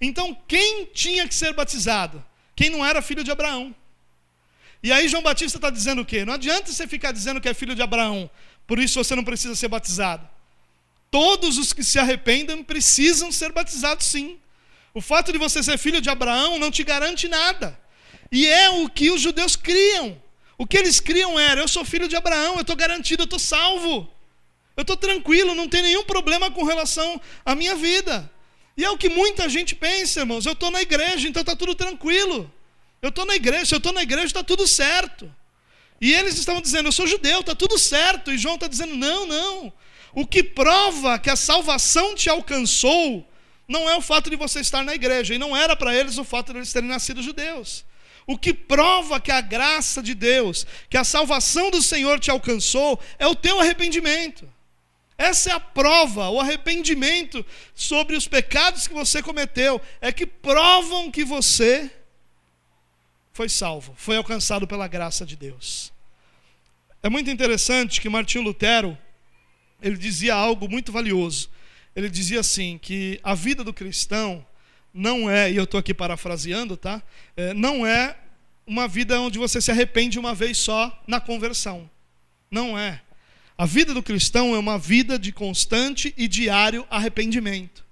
[0.00, 2.24] Então, quem tinha que ser batizado?
[2.56, 3.74] Quem não era filho de Abraão.
[4.82, 6.24] E aí João Batista está dizendo o quê?
[6.24, 8.30] Não adianta você ficar dizendo que é filho de Abraão,
[8.66, 10.28] por isso você não precisa ser batizado.
[11.10, 14.38] Todos os que se arrependem precisam ser batizados sim.
[14.96, 17.76] O fato de você ser filho de Abraão não te garante nada.
[18.30, 20.22] E é o que os judeus criam.
[20.56, 23.40] O que eles criam era: eu sou filho de Abraão, eu estou garantido, eu estou
[23.40, 24.08] salvo.
[24.76, 28.30] Eu estou tranquilo, não tem nenhum problema com relação à minha vida.
[28.76, 30.46] E é o que muita gente pensa, irmãos.
[30.46, 32.50] Eu estou na igreja, então está tudo tranquilo.
[33.02, 35.32] Eu estou na igreja, se eu estou na igreja, está tudo certo.
[36.00, 38.32] E eles estavam dizendo, eu sou judeu, está tudo certo.
[38.32, 39.72] E João está dizendo, não, não.
[40.12, 43.28] O que prova que a salvação te alcançou
[43.66, 45.34] não é o fato de você estar na igreja.
[45.34, 47.84] E não era para eles o fato de eles terem nascido judeus.
[48.26, 52.98] O que prova que a graça de Deus, que a salvação do Senhor te alcançou,
[53.18, 54.48] é o teu arrependimento.
[55.16, 61.10] Essa é a prova, o arrependimento sobre os pecados que você cometeu, é que provam
[61.10, 61.90] que você
[63.32, 65.92] foi salvo, foi alcançado pela graça de Deus.
[67.02, 68.96] É muito interessante que Martinho Lutero,
[69.82, 71.50] ele dizia algo muito valioso.
[71.94, 74.44] Ele dizia assim, que a vida do cristão
[74.92, 77.02] não é, e eu estou aqui parafraseando, tá?
[77.36, 78.16] É, não é
[78.66, 81.90] uma vida onde você se arrepende uma vez só na conversão.
[82.50, 83.00] Não é.
[83.56, 87.84] A vida do cristão é uma vida de constante e diário arrependimento.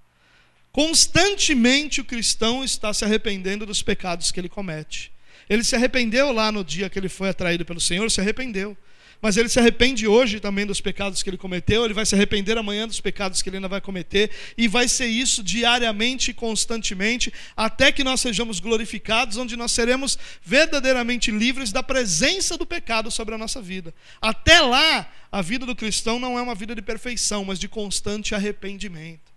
[0.72, 5.12] Constantemente o cristão está se arrependendo dos pecados que ele comete.
[5.49, 8.77] Ele se arrependeu lá no dia que ele foi atraído pelo Senhor, se arrependeu.
[9.23, 12.59] Mas ele se arrepende hoje também dos pecados que ele cometeu, ele vai se arrepender
[12.59, 17.93] amanhã dos pecados que ele ainda vai cometer, e vai ser isso diariamente constantemente, até
[17.93, 23.39] que nós sejamos glorificados, onde nós seremos verdadeiramente livres da presença do pecado sobre a
[23.39, 23.95] nossa vida.
[24.20, 28.35] Até lá, a vida do cristão não é uma vida de perfeição, mas de constante
[28.35, 29.33] arrependimento.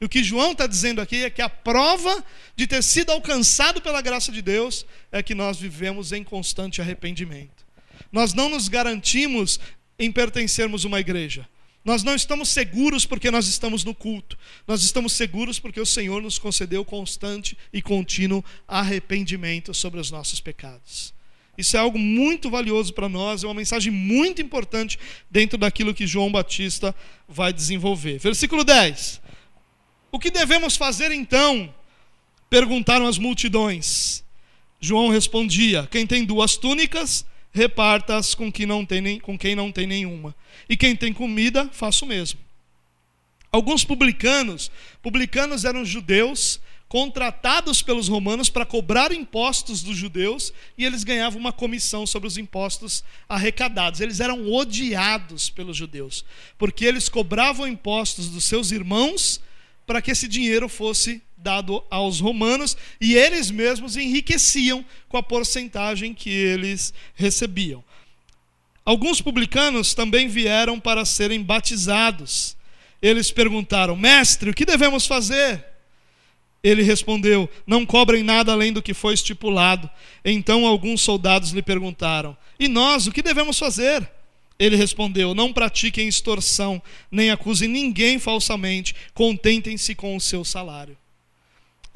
[0.00, 2.24] E o que João está dizendo aqui é que a prova
[2.54, 7.55] de ter sido alcançado pela graça de Deus é que nós vivemos em constante arrependimento.
[8.10, 9.60] Nós não nos garantimos
[9.98, 11.48] em pertencermos a uma igreja.
[11.84, 14.36] Nós não estamos seguros porque nós estamos no culto.
[14.66, 20.40] Nós estamos seguros porque o Senhor nos concedeu constante e contínuo arrependimento sobre os nossos
[20.40, 21.14] pecados.
[21.56, 24.98] Isso é algo muito valioso para nós, é uma mensagem muito importante
[25.30, 26.94] dentro daquilo que João Batista
[27.28, 28.18] vai desenvolver.
[28.18, 29.22] Versículo 10.
[30.10, 31.72] O que devemos fazer então?
[32.50, 34.24] Perguntaram as multidões.
[34.80, 37.24] João respondia: Quem tem duas túnicas,
[37.56, 40.34] reparta-as com, quem não tem nem, com quem não tem nenhuma.
[40.68, 42.38] E quem tem comida, faça o mesmo.
[43.50, 44.70] Alguns publicanos,
[45.02, 51.52] publicanos eram judeus contratados pelos romanos para cobrar impostos dos judeus e eles ganhavam uma
[51.52, 54.00] comissão sobre os impostos arrecadados.
[54.00, 56.24] Eles eram odiados pelos judeus,
[56.58, 59.40] porque eles cobravam impostos dos seus irmãos
[59.86, 66.14] para que esse dinheiro fosse dado aos romanos e eles mesmos enriqueciam com a porcentagem
[66.14, 67.84] que eles recebiam.
[68.84, 72.56] Alguns publicanos também vieram para serem batizados.
[73.02, 75.64] Eles perguntaram: Mestre, o que devemos fazer?
[76.62, 79.90] Ele respondeu: Não cobrem nada além do que foi estipulado.
[80.24, 84.08] Então alguns soldados lhe perguntaram: E nós, o que devemos fazer?
[84.58, 90.96] Ele respondeu: Não pratiquem extorsão, nem acusem ninguém falsamente, contentem-se com o seu salário.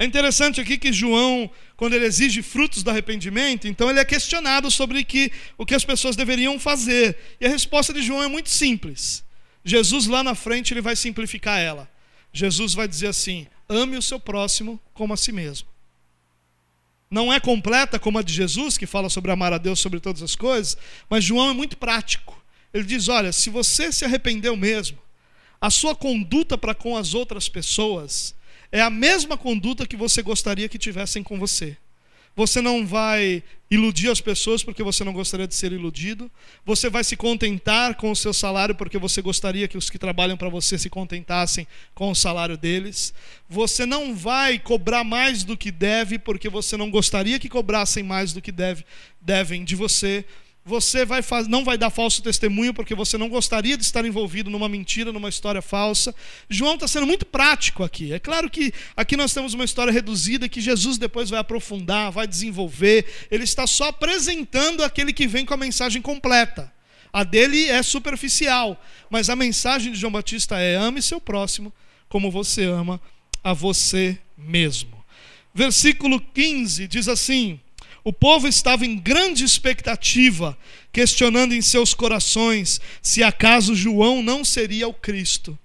[0.01, 1.47] É interessante aqui que João,
[1.77, 5.85] quando ele exige frutos do arrependimento, então ele é questionado sobre que, o que as
[5.85, 7.15] pessoas deveriam fazer.
[7.39, 9.23] E a resposta de João é muito simples.
[9.63, 11.87] Jesus lá na frente ele vai simplificar ela.
[12.33, 15.67] Jesus vai dizer assim: ame o seu próximo como a si mesmo.
[17.07, 20.23] Não é completa como a de Jesus, que fala sobre amar a Deus sobre todas
[20.23, 20.75] as coisas,
[21.07, 22.43] mas João é muito prático.
[22.73, 24.97] Ele diz: olha, se você se arrependeu mesmo,
[25.61, 28.33] a sua conduta para com as outras pessoas
[28.71, 31.77] é a mesma conduta que você gostaria que tivessem com você.
[32.35, 36.31] Você não vai iludir as pessoas porque você não gostaria de ser iludido.
[36.65, 40.37] Você vai se contentar com o seu salário porque você gostaria que os que trabalham
[40.37, 43.13] para você se contentassem com o salário deles.
[43.49, 48.31] Você não vai cobrar mais do que deve porque você não gostaria que cobrassem mais
[48.31, 48.85] do que deve,
[49.19, 50.25] devem de você.
[50.63, 51.47] Você vai faz...
[51.47, 55.27] não vai dar falso testemunho porque você não gostaria de estar envolvido numa mentira, numa
[55.27, 56.13] história falsa.
[56.49, 58.13] João está sendo muito prático aqui.
[58.13, 62.27] É claro que aqui nós temos uma história reduzida que Jesus depois vai aprofundar, vai
[62.27, 63.05] desenvolver.
[63.31, 66.71] Ele está só apresentando aquele que vem com a mensagem completa.
[67.11, 71.73] A dele é superficial, mas a mensagem de João Batista é: ame seu próximo
[72.07, 73.01] como você ama
[73.43, 75.03] a você mesmo.
[75.53, 77.59] Versículo 15 diz assim:
[78.03, 80.57] o povo estava em grande expectativa,
[80.91, 85.57] questionando em seus corações se acaso João não seria o Cristo.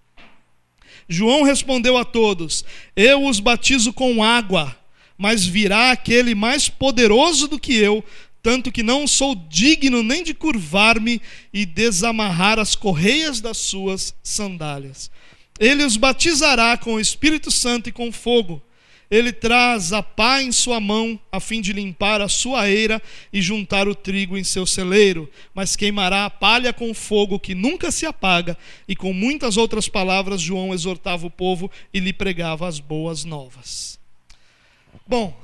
[1.09, 2.65] João respondeu a todos:
[2.95, 4.77] Eu os batizo com água,
[5.17, 8.05] mas virá aquele mais poderoso do que eu,
[8.43, 11.21] tanto que não sou digno nem de curvar-me
[11.53, 15.11] e desamarrar as correias das suas sandálias.
[15.59, 18.63] Ele os batizará com o Espírito Santo e com fogo.
[19.11, 23.01] Ele traz a pá em sua mão, a fim de limpar a sua eira
[23.33, 27.93] e juntar o trigo em seu celeiro, mas queimará a palha com fogo que nunca
[27.93, 28.59] se apaga.
[28.89, 33.99] E com muitas outras palavras, João exortava o povo e lhe pregava as boas novas.
[35.07, 35.37] Bom,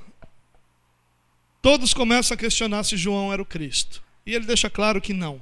[1.61, 4.03] todos começam a questionar se João era o Cristo.
[4.27, 5.41] E ele deixa claro que não,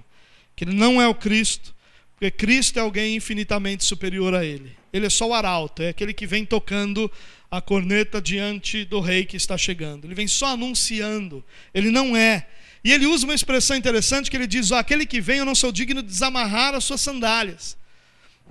[0.54, 1.74] que ele não é o Cristo,
[2.20, 4.76] porque Cristo é alguém infinitamente superior a ele.
[4.92, 7.10] Ele é só o arauto, é aquele que vem tocando
[7.50, 10.04] a corneta diante do rei que está chegando.
[10.04, 11.42] Ele vem só anunciando.
[11.72, 12.46] Ele não é.
[12.84, 15.54] E ele usa uma expressão interessante que ele diz: oh, aquele que vem, eu não
[15.54, 17.74] sou digno de desamarrar as suas sandálias.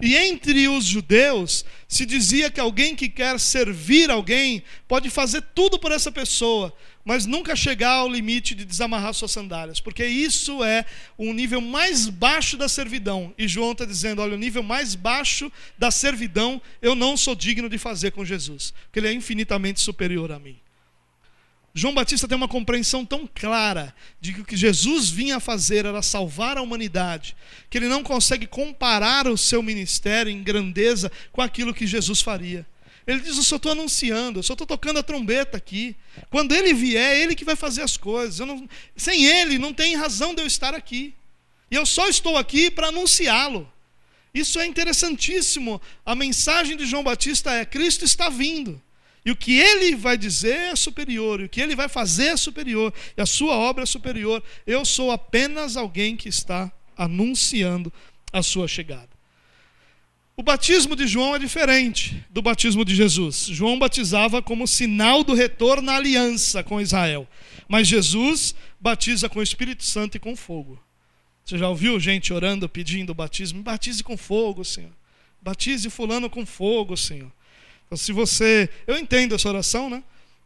[0.01, 5.77] E entre os judeus se dizia que alguém que quer servir alguém pode fazer tudo
[5.77, 6.73] por essa pessoa,
[7.03, 10.85] mas nunca chegar ao limite de desamarrar suas sandálias, porque isso é
[11.17, 13.33] um nível mais baixo da servidão.
[13.37, 17.67] E João está dizendo: olha, o nível mais baixo da servidão eu não sou digno
[17.67, 20.59] de fazer com Jesus, porque ele é infinitamente superior a mim.
[21.79, 26.01] João Batista tem uma compreensão tão clara de que o que Jesus vinha fazer era
[26.01, 27.37] salvar a humanidade,
[27.69, 32.67] que ele não consegue comparar o seu ministério em grandeza com aquilo que Jesus faria.
[33.07, 35.95] Ele diz: Eu só estou anunciando, eu só estou tocando a trombeta aqui.
[36.29, 38.45] Quando ele vier, é ele que vai fazer as coisas.
[38.45, 38.67] Não,
[38.97, 41.13] sem ele, não tem razão de eu estar aqui.
[41.71, 43.71] E eu só estou aqui para anunciá-lo.
[44.33, 45.81] Isso é interessantíssimo.
[46.05, 48.81] A mensagem de João Batista é: Cristo está vindo.
[49.25, 52.37] E o que ele vai dizer é superior, e o que ele vai fazer é
[52.37, 54.41] superior, e a sua obra é superior.
[54.65, 57.91] Eu sou apenas alguém que está anunciando
[58.31, 59.09] a sua chegada.
[60.39, 63.47] O batismo de João é diferente do batismo de Jesus.
[63.51, 67.27] João batizava como sinal do retorno à aliança com Israel.
[67.67, 70.81] Mas Jesus batiza com o Espírito Santo e com fogo.
[71.43, 73.61] Você já ouviu gente orando, pedindo o batismo?
[73.61, 74.93] Batize com fogo, Senhor.
[75.41, 77.31] Batize fulano com fogo, Senhor.
[77.89, 78.69] Então, se você.
[78.85, 80.03] Eu entendo essa oração, né?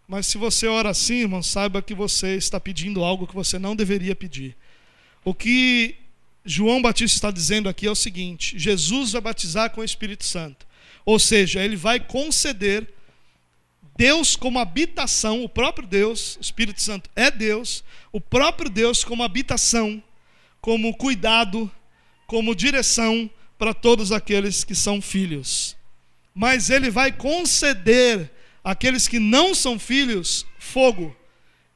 [0.08, 3.76] Mas se você ora assim, irmão, saiba que você está pedindo algo que você não
[3.76, 4.56] deveria pedir.
[5.26, 5.96] O que
[6.46, 10.66] João Batista está dizendo aqui é o seguinte: Jesus vai batizar com o Espírito Santo.
[11.06, 12.88] Ou seja, ele vai conceder
[13.98, 19.22] Deus como habitação, o próprio Deus, o Espírito Santo é Deus, o próprio Deus como
[19.22, 20.02] habitação,
[20.62, 21.70] como cuidado,
[22.26, 25.76] como direção para todos aqueles que são filhos.
[26.34, 28.32] Mas ele vai conceder
[28.64, 31.16] àqueles que não são filhos fogo.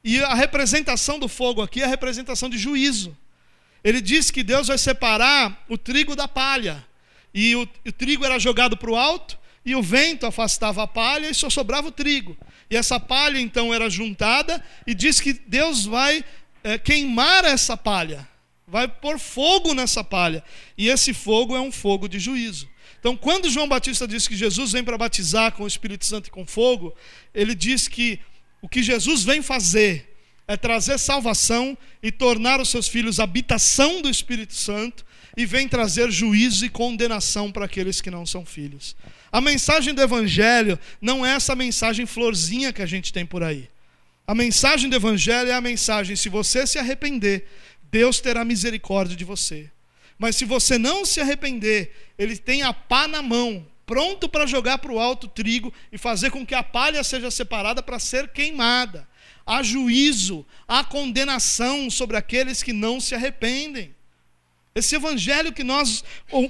[0.02, 3.16] E a representação do fogo aqui é a representação de juízo.
[3.84, 6.84] Ele diz que Deus vai separar o trigo da palha.
[7.32, 11.28] E o, o trigo era jogado para o alto, e o vento afastava a palha,
[11.28, 12.36] e só sobrava o trigo.
[12.70, 16.24] E essa palha então era juntada, e diz que Deus vai
[16.64, 18.26] é, queimar essa palha,
[18.66, 20.42] vai pôr fogo nessa palha.
[20.76, 22.68] E esse fogo é um fogo de juízo.
[22.98, 26.30] Então, quando João Batista diz que Jesus vem para batizar com o Espírito Santo e
[26.30, 26.94] com fogo,
[27.32, 28.20] ele diz que
[28.60, 34.08] o que Jesus vem fazer é trazer salvação e tornar os seus filhos habitação do
[34.08, 35.04] Espírito Santo
[35.36, 38.96] e vem trazer juízo e condenação para aqueles que não são filhos.
[39.30, 43.68] A mensagem do Evangelho não é essa mensagem florzinha que a gente tem por aí.
[44.26, 47.46] A mensagem do Evangelho é a mensagem: se você se arrepender,
[47.90, 49.70] Deus terá misericórdia de você.
[50.18, 54.78] Mas se você não se arrepender, Ele tem a pá na mão, pronto para jogar
[54.78, 59.08] para o alto trigo e fazer com que a palha seja separada para ser queimada
[59.48, 63.94] há juízo, há condenação sobre aqueles que não se arrependem.
[64.78, 66.04] Esse evangelho que nós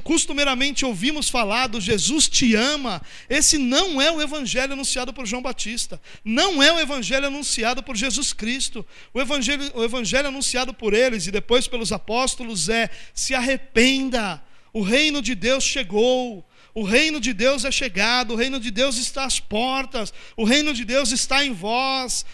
[0.05, 5.41] costumeiramente ouvimos falar do Jesus te ama, esse não é o evangelho anunciado por João
[5.41, 8.85] Batista, não é o evangelho anunciado por Jesus Cristo.
[9.15, 14.43] O evangelho, o evangelho anunciado por eles e depois pelos apóstolos é: se arrependa,
[14.75, 16.45] o reino de Deus chegou.
[16.75, 20.73] O reino de Deus é chegado, o reino de Deus está às portas, o reino
[20.73, 22.25] de Deus está em vós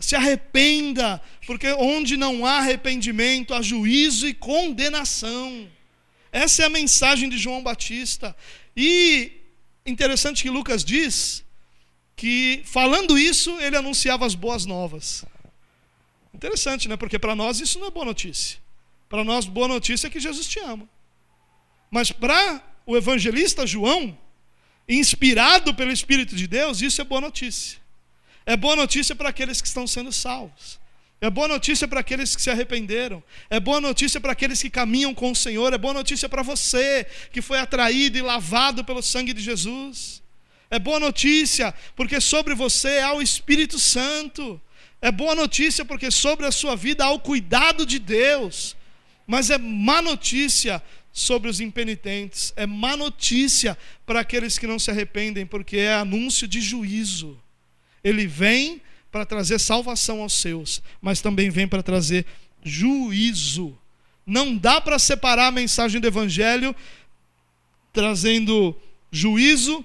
[0.00, 5.68] se arrependa, porque onde não há arrependimento, há juízo e condenação.
[6.32, 8.34] Essa é a mensagem de João Batista.
[8.76, 9.32] E
[9.84, 11.44] interessante que Lucas diz
[12.16, 15.24] que, falando isso, ele anunciava as boas novas.
[16.32, 16.96] Interessante, né?
[16.96, 18.58] Porque para nós isso não é boa notícia.
[19.08, 20.88] Para nós, boa notícia é que Jesus te ama.
[21.90, 24.16] Mas para o evangelista João,
[24.88, 27.79] inspirado pelo Espírito de Deus, isso é boa notícia.
[28.46, 30.80] É boa notícia para aqueles que estão sendo salvos.
[31.20, 33.22] É boa notícia para aqueles que se arrependeram.
[33.50, 35.72] É boa notícia para aqueles que caminham com o Senhor.
[35.72, 40.22] É boa notícia para você que foi atraído e lavado pelo sangue de Jesus.
[40.70, 44.58] É boa notícia porque sobre você há o Espírito Santo.
[45.02, 48.74] É boa notícia porque sobre a sua vida há o cuidado de Deus.
[49.26, 50.82] Mas é má notícia
[51.12, 52.52] sobre os impenitentes.
[52.56, 53.76] É má notícia
[54.06, 57.38] para aqueles que não se arrependem porque é anúncio de juízo.
[58.02, 58.80] Ele vem
[59.10, 62.24] para trazer salvação aos seus, mas também vem para trazer
[62.62, 63.76] juízo.
[64.26, 66.74] Não dá para separar a mensagem do Evangelho
[67.92, 68.76] trazendo
[69.10, 69.84] juízo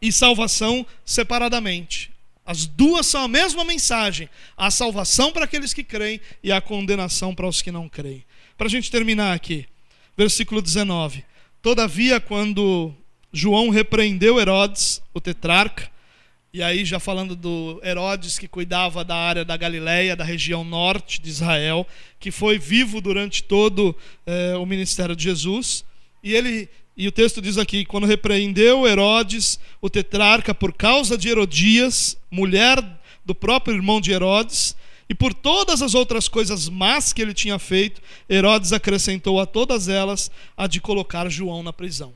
[0.00, 2.10] e salvação separadamente.
[2.46, 7.34] As duas são a mesma mensagem: a salvação para aqueles que creem e a condenação
[7.34, 8.24] para os que não creem.
[8.56, 9.66] Para a gente terminar aqui,
[10.16, 11.24] versículo 19.
[11.62, 12.94] Todavia, quando
[13.32, 15.90] João repreendeu Herodes, o tetrarca,
[16.52, 21.20] e aí, já falando do Herodes, que cuidava da área da Galileia, da região norte
[21.20, 21.86] de Israel,
[22.18, 23.96] que foi vivo durante todo
[24.26, 25.84] eh, o ministério de Jesus.
[26.24, 31.28] E ele e o texto diz aqui: quando repreendeu Herodes, o tetrarca, por causa de
[31.28, 32.82] Herodias, mulher
[33.24, 34.76] do próprio irmão de Herodes,
[35.08, 39.88] e por todas as outras coisas más que ele tinha feito, Herodes acrescentou a todas
[39.88, 42.12] elas a de colocar João na prisão.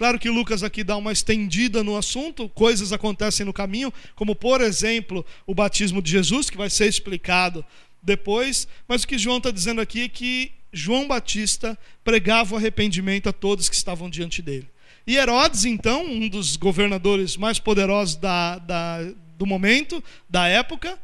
[0.00, 4.62] Claro que Lucas aqui dá uma estendida no assunto, coisas acontecem no caminho, como por
[4.62, 7.62] exemplo o batismo de Jesus, que vai ser explicado
[8.02, 13.28] depois, mas o que João está dizendo aqui é que João Batista pregava o arrependimento
[13.28, 14.70] a todos que estavam diante dele.
[15.06, 19.02] E Herodes, então, um dos governadores mais poderosos da, da,
[19.36, 20.98] do momento, da época,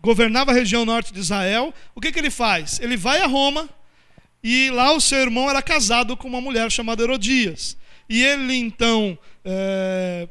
[0.00, 1.74] governava a região norte de Israel.
[1.92, 2.78] O que, que ele faz?
[2.78, 3.68] Ele vai a Roma
[4.44, 7.76] e lá o seu irmão era casado com uma mulher chamada Herodias.
[8.08, 10.28] E ele então é,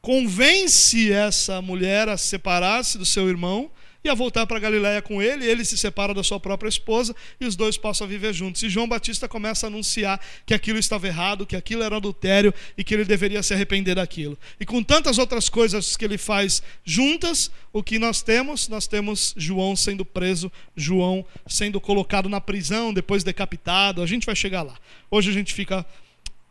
[0.00, 3.70] convence essa mulher a separar-se do seu irmão
[4.04, 7.54] ia voltar para Galiléia com ele, ele se separa da sua própria esposa e os
[7.54, 8.62] dois passam a viver juntos.
[8.62, 12.82] E João Batista começa a anunciar que aquilo estava errado, que aquilo era adultério e
[12.82, 14.36] que ele deveria se arrepender daquilo.
[14.58, 18.68] E com tantas outras coisas que ele faz juntas, o que nós temos?
[18.68, 24.02] Nós temos João sendo preso, João sendo colocado na prisão, depois decapitado.
[24.02, 24.74] A gente vai chegar lá.
[25.10, 25.86] Hoje a gente fica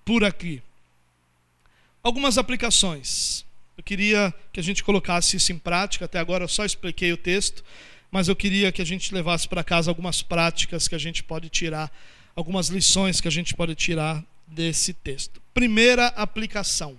[0.03, 0.61] por aqui.
[2.03, 3.45] Algumas aplicações.
[3.77, 6.05] Eu queria que a gente colocasse isso em prática.
[6.05, 7.63] Até agora eu só expliquei o texto,
[8.11, 11.49] mas eu queria que a gente levasse para casa algumas práticas que a gente pode
[11.49, 11.91] tirar,
[12.35, 15.41] algumas lições que a gente pode tirar desse texto.
[15.53, 16.97] Primeira aplicação.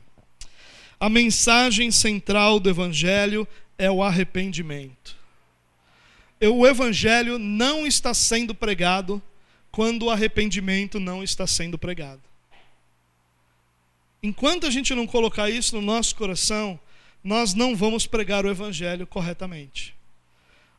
[0.98, 3.46] A mensagem central do evangelho
[3.76, 5.16] é o arrependimento.
[6.40, 9.22] O evangelho não está sendo pregado
[9.70, 12.31] quando o arrependimento não está sendo pregado.
[14.22, 16.78] Enquanto a gente não colocar isso no nosso coração,
[17.24, 19.96] nós não vamos pregar o Evangelho corretamente.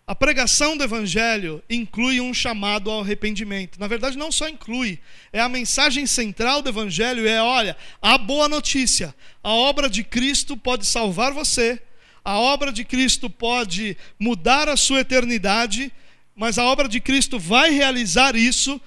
[0.07, 3.77] A pregação do Evangelho inclui um chamado ao arrependimento.
[3.79, 4.97] Na verdade, não só inclui,
[5.31, 9.13] é a mensagem central do Evangelho: é olha, a boa notícia,
[9.43, 11.81] a obra de Cristo pode salvar você,
[12.23, 15.91] a obra de Cristo pode mudar a sua eternidade,
[16.33, 18.79] mas a obra de Cristo vai realizar isso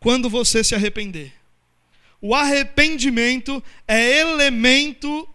[0.00, 1.37] quando você se arrepender.
[2.20, 5.28] O arrependimento é elemento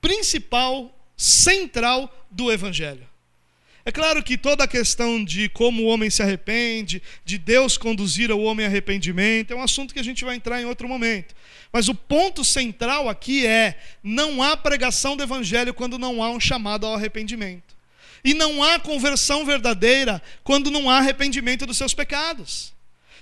[0.00, 3.08] principal, central do Evangelho.
[3.86, 8.30] É claro que toda a questão de como o homem se arrepende, de Deus conduzir
[8.30, 11.34] o homem arrependimento, é um assunto que a gente vai entrar em outro momento.
[11.70, 16.40] Mas o ponto central aqui é: não há pregação do Evangelho quando não há um
[16.40, 17.74] chamado ao arrependimento.
[18.24, 22.73] E não há conversão verdadeira quando não há arrependimento dos seus pecados.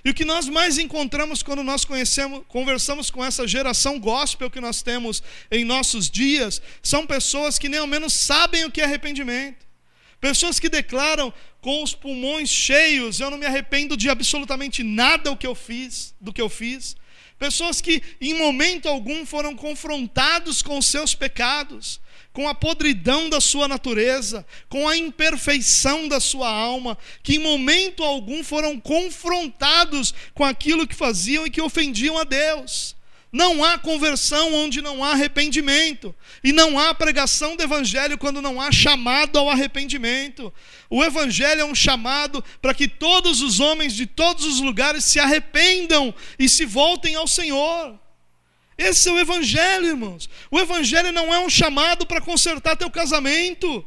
[0.05, 4.59] E o que nós mais encontramos quando nós conhecemos, conversamos com essa geração gospel que
[4.59, 8.83] nós temos em nossos dias, são pessoas que nem ao menos sabem o que é
[8.83, 9.65] arrependimento.
[10.19, 15.37] Pessoas que declaram com os pulmões cheios, eu não me arrependo de absolutamente nada do
[15.37, 16.95] que eu fiz, do que eu fiz.
[17.39, 22.01] Pessoas que em momento algum foram confrontados com os seus pecados,
[22.33, 28.03] com a podridão da sua natureza, com a imperfeição da sua alma, que em momento
[28.03, 32.95] algum foram confrontados com aquilo que faziam e que ofendiam a Deus.
[33.33, 36.13] Não há conversão onde não há arrependimento.
[36.43, 40.53] E não há pregação do Evangelho quando não há chamado ao arrependimento.
[40.87, 45.19] O Evangelho é um chamado para que todos os homens de todos os lugares se
[45.19, 47.99] arrependam e se voltem ao Senhor.
[48.77, 50.29] Esse é o Evangelho, irmãos.
[50.49, 53.85] O Evangelho não é um chamado para consertar teu casamento.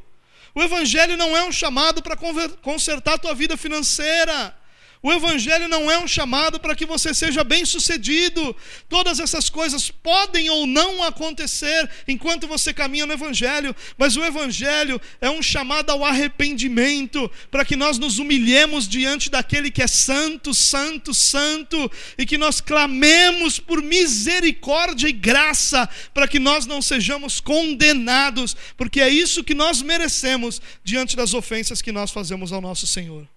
[0.54, 2.16] O Evangelho não é um chamado para
[2.62, 4.56] consertar tua vida financeira.
[5.02, 8.56] O Evangelho não é um chamado para que você seja bem sucedido.
[8.88, 15.00] Todas essas coisas podem ou não acontecer enquanto você caminha no Evangelho, mas o Evangelho
[15.20, 20.54] é um chamado ao arrependimento, para que nós nos humilhemos diante daquele que é santo,
[20.54, 27.40] santo, santo, e que nós clamemos por misericórdia e graça, para que nós não sejamos
[27.40, 32.86] condenados, porque é isso que nós merecemos diante das ofensas que nós fazemos ao nosso
[32.86, 33.35] Senhor.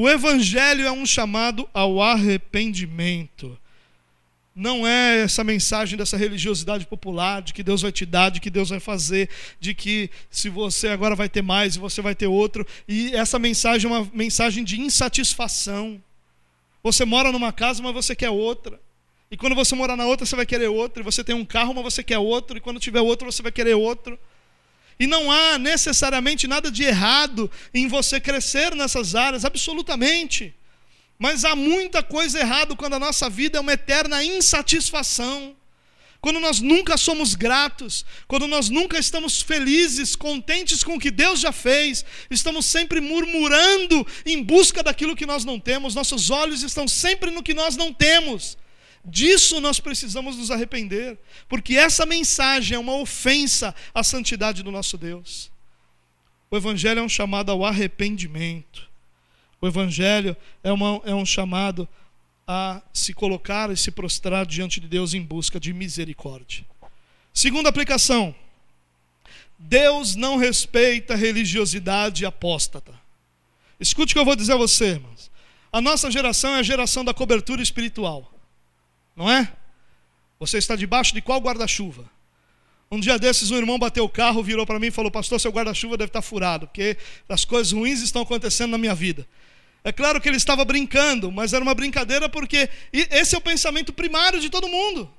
[0.00, 3.58] O Evangelho é um chamado ao arrependimento.
[4.54, 8.48] Não é essa mensagem dessa religiosidade popular, de que Deus vai te dar, de que
[8.48, 9.28] Deus vai fazer,
[9.58, 12.64] de que se você agora vai ter mais e você vai ter outro.
[12.86, 16.00] E essa mensagem é uma mensagem de insatisfação.
[16.80, 18.80] Você mora numa casa, mas você quer outra.
[19.32, 21.02] E quando você morar na outra, você vai querer outra.
[21.02, 22.56] E você tem um carro, mas você quer outro.
[22.56, 24.16] E quando tiver outro, você vai querer outro.
[24.98, 30.54] E não há necessariamente nada de errado em você crescer nessas áreas, absolutamente.
[31.18, 35.56] Mas há muita coisa errada quando a nossa vida é uma eterna insatisfação.
[36.20, 41.38] Quando nós nunca somos gratos, quando nós nunca estamos felizes, contentes com o que Deus
[41.38, 46.88] já fez, estamos sempre murmurando em busca daquilo que nós não temos, nossos olhos estão
[46.88, 48.58] sempre no que nós não temos.
[49.08, 54.98] Disso nós precisamos nos arrepender, porque essa mensagem é uma ofensa à santidade do nosso
[54.98, 55.50] Deus.
[56.50, 58.86] O Evangelho é um chamado ao arrependimento.
[59.60, 61.88] O Evangelho é, uma, é um chamado
[62.46, 66.64] a se colocar e se prostrar diante de Deus em busca de misericórdia.
[67.32, 68.34] Segunda aplicação:
[69.58, 72.92] Deus não respeita religiosidade apóstata.
[73.80, 75.30] Escute o que eu vou dizer a você, irmãos.
[75.72, 78.34] A nossa geração é a geração da cobertura espiritual
[79.18, 79.52] não é?
[80.40, 82.08] Você está debaixo de qual guarda-chuva?
[82.90, 85.50] Um dia desses, um irmão bateu o carro, virou para mim e falou: Pastor, seu
[85.50, 86.96] guarda-chuva deve estar furado, porque
[87.28, 89.28] as coisas ruins estão acontecendo na minha vida.
[89.84, 93.92] É claro que ele estava brincando, mas era uma brincadeira porque esse é o pensamento
[93.92, 95.10] primário de todo mundo.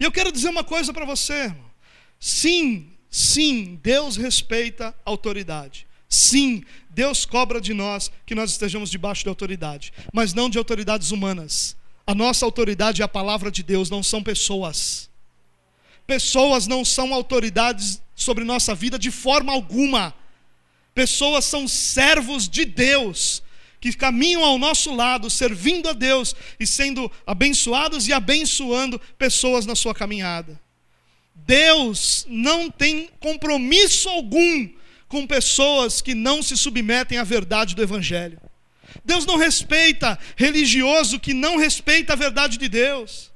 [0.00, 1.70] E eu quero dizer uma coisa para você, irmão.
[2.18, 5.86] Sim, Sim, Deus respeita a autoridade.
[6.08, 11.12] Sim, Deus cobra de nós que nós estejamos debaixo de autoridade, mas não de autoridades
[11.12, 11.76] humanas.
[12.06, 15.08] A nossa autoridade é a palavra de Deus, não são pessoas.
[16.06, 20.14] Pessoas não são autoridades sobre nossa vida de forma alguma.
[20.94, 23.42] Pessoas são servos de Deus,
[23.80, 29.74] que caminham ao nosso lado, servindo a Deus e sendo abençoados e abençoando pessoas na
[29.74, 30.60] sua caminhada.
[31.34, 34.68] Deus não tem compromisso algum
[35.08, 38.40] com pessoas que não se submetem à verdade do Evangelho.
[39.04, 43.32] Deus não respeita religioso que não respeita a verdade de Deus.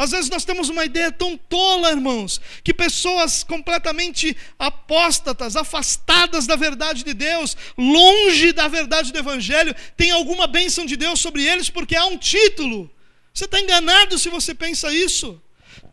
[0.00, 6.56] Às vezes nós temos uma ideia tão tola, irmãos, que pessoas completamente apóstatas, afastadas da
[6.56, 11.68] verdade de Deus, longe da verdade do Evangelho, têm alguma bênção de Deus sobre eles
[11.68, 12.90] porque há um título.
[13.34, 15.38] Você está enganado se você pensa isso.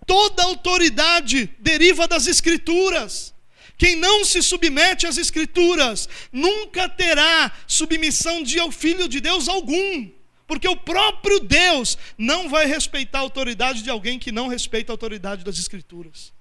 [0.06, 3.34] Toda autoridade deriva das Escrituras.
[3.78, 10.10] Quem não se submete às Escrituras nunca terá submissão de ao Filho de Deus algum,
[10.48, 14.96] porque o próprio Deus não vai respeitar a autoridade de alguém que não respeita a
[14.96, 16.34] autoridade das Escrituras.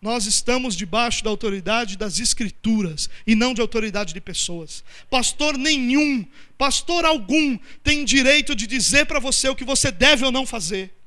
[0.00, 4.84] Nós estamos debaixo da autoridade das Escrituras e não de autoridade de pessoas.
[5.10, 6.24] Pastor nenhum,
[6.56, 10.97] pastor algum tem direito de dizer para você o que você deve ou não fazer.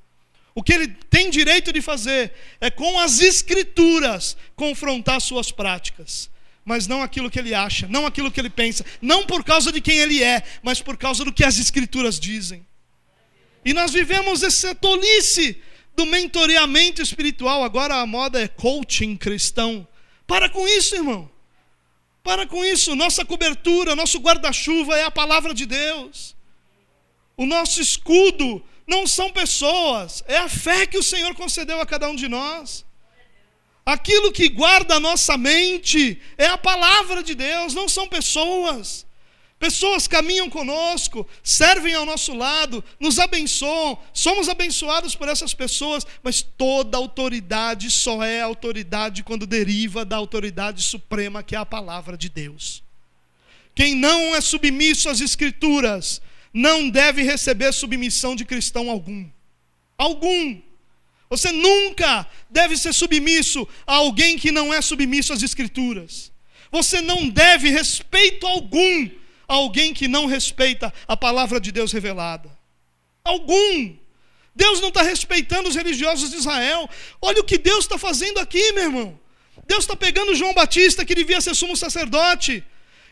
[0.54, 6.30] O que ele tem direito de fazer é com as escrituras confrontar suas práticas,
[6.66, 9.80] mas não aquilo que ele acha, não aquilo que ele pensa, não por causa de
[9.80, 12.66] quem ele é, mas por causa do que as escrituras dizem.
[13.64, 15.62] E nós vivemos essa tolice
[15.95, 19.88] do mentoreamento espiritual, agora a moda é coaching cristão.
[20.28, 21.30] Para com isso, irmão.
[22.24, 26.36] Para com isso, nossa cobertura, nosso guarda-chuva é a palavra de Deus.
[27.36, 32.10] O nosso escudo não são pessoas, é a fé que o Senhor concedeu a cada
[32.10, 32.86] um de nós.
[33.86, 39.06] Aquilo que guarda a nossa mente é a palavra de Deus, não são pessoas.
[39.58, 46.42] Pessoas caminham conosco, servem ao nosso lado, nos abençoam, somos abençoados por essas pessoas, mas
[46.42, 52.28] toda autoridade só é autoridade quando deriva da autoridade suprema que é a palavra de
[52.28, 52.84] Deus.
[53.74, 56.22] Quem não é submisso às Escrituras
[56.54, 59.30] não deve receber submissão de cristão algum.
[59.97, 60.62] Algum.
[61.30, 66.32] Você nunca deve ser submisso a alguém que não é submisso às Escrituras.
[66.72, 69.10] Você não deve respeito algum
[69.47, 72.49] a alguém que não respeita a palavra de Deus revelada.
[73.24, 73.95] Algum.
[74.54, 76.89] Deus não está respeitando os religiosos de Israel.
[77.22, 79.20] Olha o que Deus está fazendo aqui, meu irmão.
[79.68, 82.64] Deus está pegando João Batista, que devia ser sumo sacerdote,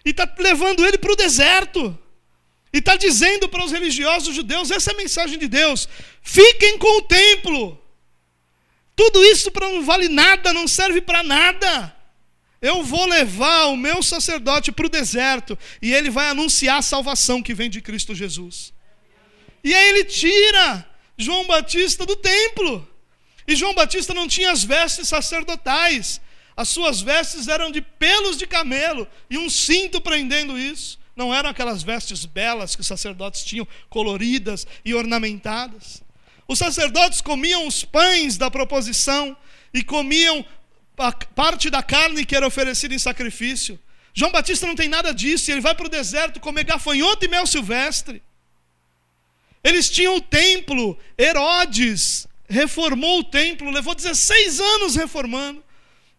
[0.03, 1.97] e está levando ele para o deserto.
[2.71, 5.87] E está dizendo para os religiosos judeus: essa é a mensagem de Deus.
[6.21, 7.81] Fiquem com o templo.
[8.95, 11.95] Tudo isso para não vale nada, não serve para nada.
[12.61, 17.41] Eu vou levar o meu sacerdote para o deserto e ele vai anunciar a salvação
[17.41, 18.73] que vem de Cristo Jesus.
[19.63, 20.85] E aí ele tira
[21.17, 22.85] João Batista do templo.
[23.47, 26.19] E João Batista não tinha as vestes sacerdotais.
[26.55, 30.98] As suas vestes eram de pelos de camelo e um cinto prendendo isso.
[31.19, 36.01] Não eram aquelas vestes belas que os sacerdotes tinham, coloridas e ornamentadas.
[36.47, 39.35] Os sacerdotes comiam os pães da proposição
[39.73, 40.45] e comiam
[41.35, 43.77] parte da carne que era oferecida em sacrifício.
[44.13, 47.45] João Batista não tem nada disso, ele vai para o deserto comer gafanhoto e mel
[47.45, 48.23] silvestre.
[49.61, 55.61] Eles tinham o templo, Herodes reformou o templo, levou 16 anos reformando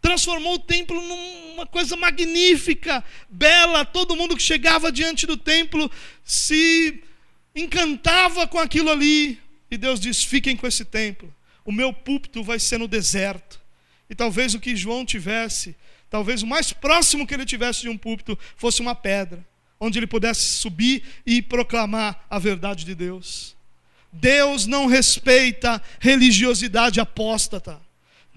[0.00, 3.84] transformou o templo numa coisa magnífica, bela.
[3.84, 5.90] Todo mundo que chegava diante do templo
[6.24, 7.02] se
[7.54, 9.38] encantava com aquilo ali.
[9.70, 11.32] E Deus diz: fiquem com esse templo.
[11.64, 13.60] O meu púlpito vai ser no deserto.
[14.08, 15.76] E talvez o que João tivesse,
[16.08, 19.46] talvez o mais próximo que ele tivesse de um púlpito fosse uma pedra,
[19.78, 23.54] onde ele pudesse subir e proclamar a verdade de Deus.
[24.12, 27.80] Deus não respeita religiosidade apóstata.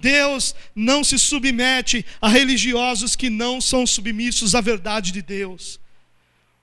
[0.04, 5.80] Deus não se submete a religiosos que não são submissos à verdade de Deus.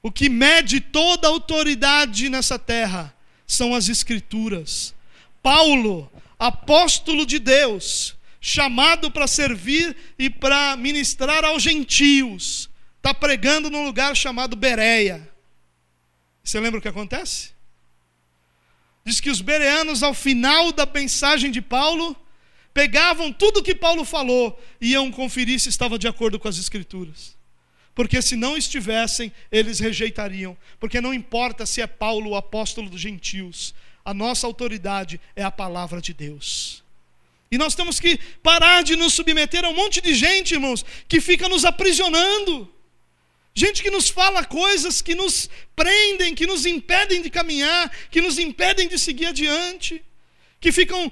[0.02, 3.14] O que mede toda a autoridade nessa terra
[3.46, 4.94] são as Escrituras.
[5.42, 12.68] Paulo, apóstolo de Deus, chamado para servir e para ministrar aos gentios,
[12.98, 15.26] está pregando num lugar chamado Bereia.
[16.44, 17.52] Você lembra o que acontece?
[19.02, 22.14] Diz que os bereanos, ao final da mensagem de Paulo,
[22.72, 27.36] pegavam tudo que Paulo falou e iam conferir se estava de acordo com as Escrituras.
[27.94, 30.56] Porque se não estivessem, eles rejeitariam.
[30.78, 35.50] Porque não importa se é Paulo o apóstolo dos gentios, a nossa autoridade é a
[35.50, 36.82] palavra de Deus.
[37.50, 41.20] E nós temos que parar de nos submeter a um monte de gente, irmãos, que
[41.20, 42.72] fica nos aprisionando.
[43.52, 48.38] Gente que nos fala coisas que nos prendem, que nos impedem de caminhar, que nos
[48.38, 50.02] impedem de seguir adiante,
[50.60, 51.10] que ficam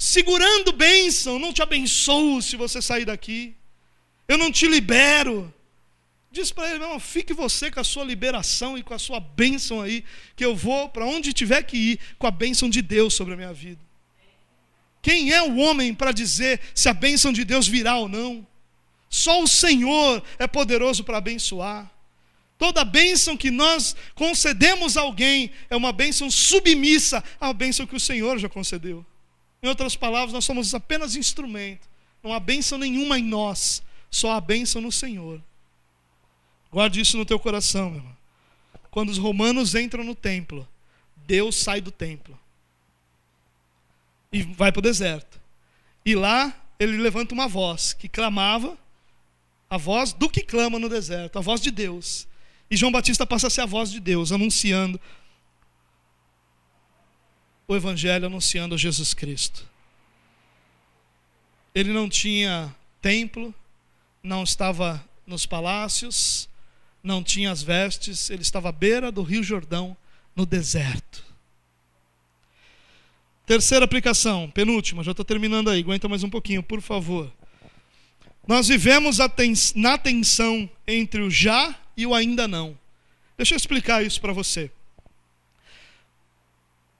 [0.00, 1.38] segurando bênção.
[1.38, 3.54] Não te abençoo se você sair daqui.
[4.26, 5.52] Eu não te libero.
[6.32, 9.80] Diz para ele, irmão, fique você com a sua liberação e com a sua bênção
[9.82, 10.02] aí,
[10.34, 13.36] que eu vou para onde tiver que ir com a bênção de Deus sobre a
[13.36, 13.80] minha vida.
[15.02, 18.46] Quem é o homem para dizer se a bênção de Deus virá ou não?
[19.08, 21.90] Só o Senhor é poderoso para abençoar.
[22.56, 28.00] Toda bênção que nós concedemos a alguém é uma bênção submissa à bênção que o
[28.00, 29.04] Senhor já concedeu.
[29.62, 31.88] Em outras palavras, nós somos apenas instrumento.
[32.22, 35.40] Não há bênção nenhuma em nós, só há bênção no Senhor.
[36.70, 38.16] Guarde isso no teu coração, meu irmão.
[38.90, 40.66] Quando os romanos entram no templo,
[41.26, 42.38] Deus sai do templo
[44.32, 45.40] e vai para o deserto.
[46.04, 48.76] E lá ele levanta uma voz que clamava,
[49.68, 52.26] a voz do que clama no deserto, a voz de Deus.
[52.70, 55.00] E João Batista passa a ser a voz de Deus, anunciando
[57.72, 59.64] o Evangelho, anunciando Jesus Cristo.
[61.72, 63.54] Ele não tinha templo,
[64.20, 66.48] não estava nos palácios,
[67.00, 69.96] não tinha as vestes, ele estava à beira do Rio Jordão,
[70.34, 71.24] no deserto.
[73.46, 77.32] Terceira aplicação, penúltima, já estou terminando aí, aguenta mais um pouquinho, por favor.
[78.48, 79.18] Nós vivemos
[79.76, 82.76] na tensão entre o já e o ainda não.
[83.36, 84.72] Deixa eu explicar isso para você.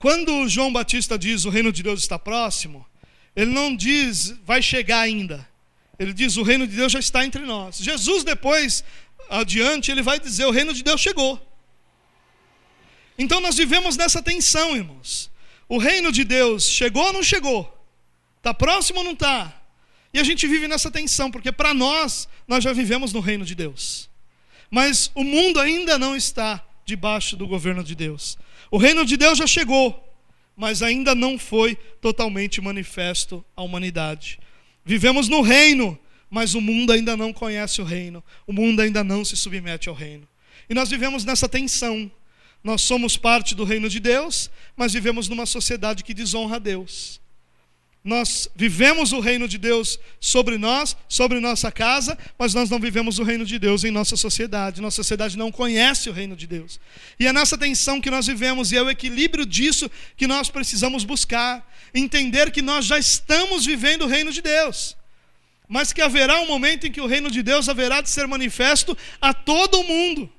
[0.01, 2.86] Quando João Batista diz o reino de Deus está próximo,
[3.36, 5.46] ele não diz vai chegar ainda.
[5.98, 7.76] Ele diz o reino de Deus já está entre nós.
[7.76, 8.82] Jesus depois
[9.28, 11.38] adiante ele vai dizer o reino de Deus chegou.
[13.18, 15.30] Então nós vivemos nessa tensão, irmãos.
[15.68, 17.70] O reino de Deus chegou ou não chegou?
[18.38, 19.55] Está próximo ou não está?
[20.14, 23.55] E a gente vive nessa tensão, porque para nós, nós já vivemos no reino de
[23.55, 24.09] Deus.
[24.70, 28.39] Mas o mundo ainda não está debaixo do governo de Deus.
[28.70, 30.09] O reino de Deus já chegou,
[30.57, 34.39] mas ainda não foi totalmente manifesto à humanidade.
[34.85, 38.22] Vivemos no reino, mas o mundo ainda não conhece o reino.
[38.47, 40.26] O mundo ainda não se submete ao reino.
[40.68, 42.11] E nós vivemos nessa tensão.
[42.62, 47.19] Nós somos parte do reino de Deus, mas vivemos numa sociedade que desonra a Deus.
[48.03, 53.18] Nós vivemos o reino de Deus sobre nós, sobre nossa casa, mas nós não vivemos
[53.18, 54.80] o reino de Deus em nossa sociedade.
[54.80, 56.80] Nossa sociedade não conhece o reino de Deus.
[57.18, 61.05] E é nessa tensão que nós vivemos, e é o equilíbrio disso que nós precisamos
[61.05, 61.68] buscar.
[61.94, 64.96] Entender que nós já estamos vivendo o reino de Deus,
[65.68, 68.96] mas que haverá um momento em que o reino de Deus haverá de ser manifesto
[69.20, 70.32] a todo o mundo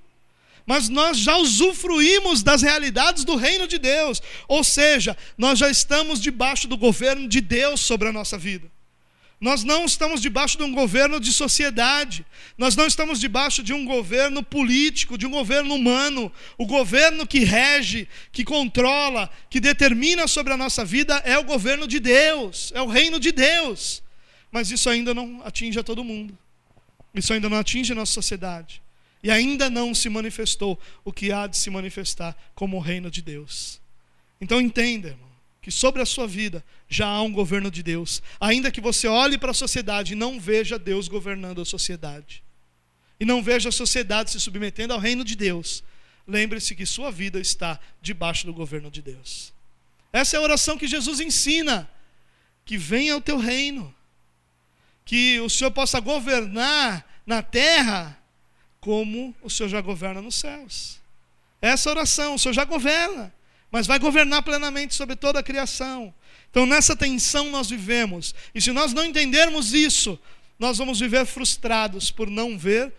[0.66, 6.22] mas nós já usufruímos das realidades do reino de Deus, ou seja, nós já estamos
[6.22, 8.72] debaixo do governo de Deus sobre a nossa vida.
[9.42, 12.24] Nós não estamos debaixo de um governo de sociedade,
[12.56, 16.32] nós não estamos debaixo de um governo político, de um governo humano.
[16.60, 21.88] O governo que rege, que controla, que determina sobre a nossa vida é o governo
[21.88, 24.04] de Deus, é o reino de Deus.
[24.52, 26.38] Mas isso ainda não atinge a todo mundo,
[27.16, 28.80] isso ainda não atinge a nossa sociedade.
[29.24, 33.22] E ainda não se manifestou o que há de se manifestar como o reino de
[33.22, 33.80] Deus.
[34.40, 35.30] Então entenda, irmão,
[35.62, 38.24] que sobre a sua vida já há um governo de Deus.
[38.40, 42.44] Ainda que você olhe para a sociedade e não veja Deus governando a sociedade.
[43.20, 45.84] E não veja a sociedade se submetendo ao reino de Deus.
[46.28, 49.54] Lembre-se que sua vida está debaixo do governo de Deus.
[50.12, 51.88] Essa é a oração que Jesus ensina.
[52.66, 53.94] Que venha o teu reino.
[55.06, 58.18] Que o Senhor possa governar na terra
[58.82, 61.00] como o Senhor já governa nos céus.
[61.62, 63.32] Essa oração, o Senhor já governa,
[63.72, 66.14] mas vai governar plenamente sobre toda a criação.
[66.50, 70.20] Então, nessa tensão nós vivemos, e se nós não entendermos isso,
[70.60, 72.92] nós vamos viver frustrados por não ver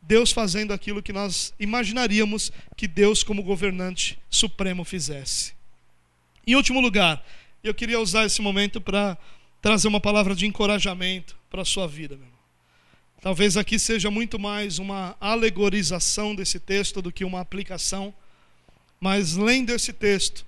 [0.00, 5.52] Deus fazendo aquilo que nós imaginaríamos que Deus, como governante supremo, fizesse.
[6.46, 7.22] Em último lugar,
[7.64, 9.18] eu queria usar esse momento para
[9.60, 12.35] trazer uma palavra de encorajamento para a sua vida, meu
[13.26, 18.14] Talvez aqui seja muito mais uma alegorização desse texto do que uma aplicação,
[19.00, 20.46] mas lendo esse texto,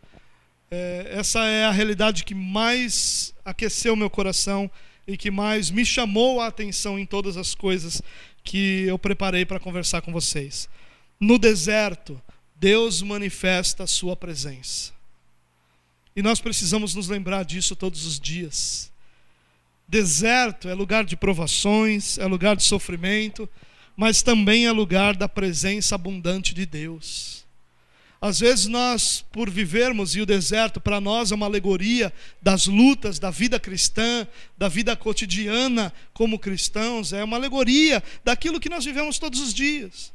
[0.71, 4.71] é, essa é a realidade que mais aqueceu meu coração
[5.09, 8.01] e que mais me chamou a atenção em todas as coisas
[8.45, 10.69] que eu preparei para conversar com vocês.
[11.19, 12.23] No deserto,
[12.55, 14.93] Deus manifesta a sua presença.
[16.15, 18.93] E nós precisamos nos lembrar disso todos os dias.
[19.89, 23.49] Deserto é lugar de provações, é lugar de sofrimento,
[23.97, 27.47] mas também é lugar da presença abundante de Deus.
[28.21, 32.13] Às vezes nós, por vivermos, e o deserto para nós é uma alegoria
[32.43, 34.27] das lutas da vida cristã,
[34.59, 40.13] da vida cotidiana como cristãos, é uma alegoria daquilo que nós vivemos todos os dias.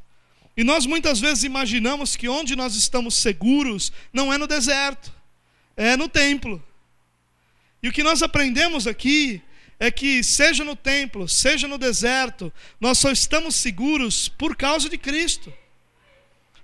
[0.56, 5.12] E nós muitas vezes imaginamos que onde nós estamos seguros não é no deserto,
[5.76, 6.64] é no templo.
[7.82, 9.42] E o que nós aprendemos aqui
[9.80, 14.98] é que, seja no templo, seja no deserto, nós só estamos seguros por causa de
[14.98, 15.52] Cristo.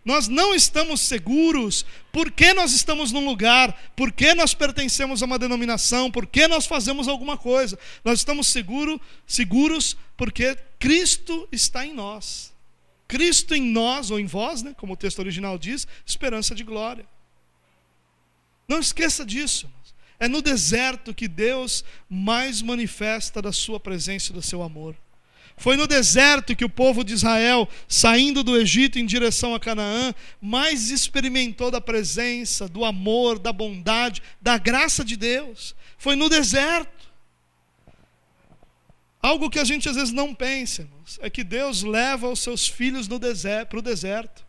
[0.03, 6.09] Nós não estamos seguros porque nós estamos num lugar, porque nós pertencemos a uma denominação,
[6.09, 7.77] porque nós fazemos alguma coisa.
[8.03, 12.53] Nós estamos seguro, seguros porque Cristo está em nós.
[13.07, 17.05] Cristo em nós, ou em vós, né, como o texto original diz, esperança de glória.
[18.67, 19.69] Não esqueça disso.
[20.19, 24.95] É no deserto que Deus mais manifesta da sua presença e do seu amor.
[25.59, 30.13] Foi no deserto que o povo de Israel, saindo do Egito em direção a Canaã,
[30.41, 35.75] mais experimentou da presença, do amor, da bondade, da graça de Deus.
[35.97, 37.09] Foi no deserto.
[39.21, 42.65] Algo que a gente às vezes não pensa, irmãos, é que Deus leva os seus
[42.65, 44.45] filhos deserto, para o deserto.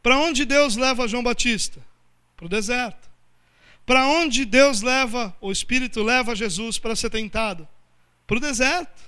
[0.00, 1.84] Para onde Deus leva João Batista?
[2.36, 3.09] Para o deserto.
[3.90, 7.66] Para onde Deus leva, o Espírito leva Jesus para ser tentado?
[8.24, 9.02] Para o deserto.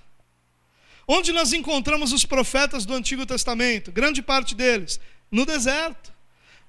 [1.06, 3.92] Onde nós encontramos os profetas do Antigo Testamento?
[3.92, 4.98] Grande parte deles.
[5.30, 6.12] No deserto.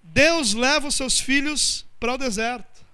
[0.04, 2.86] Deus leva os seus filhos para o deserto.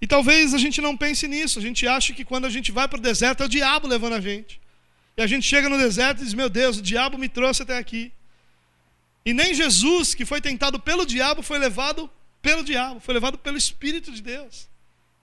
[0.00, 2.86] E talvez a gente não pense nisso, a gente acha que quando a gente vai
[2.86, 4.60] para o deserto é o diabo levando a gente.
[5.16, 7.76] E a gente chega no deserto e diz: Meu Deus, o diabo me trouxe até
[7.76, 8.12] aqui.
[9.24, 12.08] E nem Jesus, que foi tentado pelo diabo, foi levado
[12.46, 14.68] pelo diabo, foi levado pelo Espírito de Deus,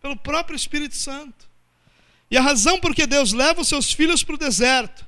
[0.01, 1.49] pelo próprio Espírito Santo.
[2.29, 5.07] E a razão por que Deus leva os seus filhos para o deserto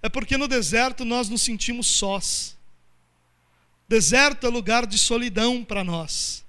[0.00, 2.56] é porque no deserto nós nos sentimos sós.
[3.88, 6.44] Deserto é lugar de solidão para nós.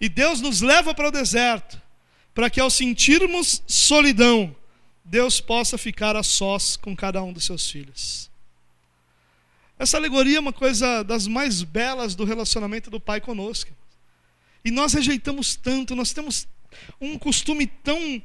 [0.00, 1.80] E Deus nos leva para o deserto,
[2.34, 4.52] para que ao sentirmos solidão,
[5.04, 8.28] Deus possa ficar a sós com cada um dos seus filhos.
[9.78, 13.70] Essa alegoria é uma coisa das mais belas do relacionamento do Pai conosco.
[14.64, 16.46] E nós rejeitamos tanto, nós temos
[17.00, 18.22] um costume tão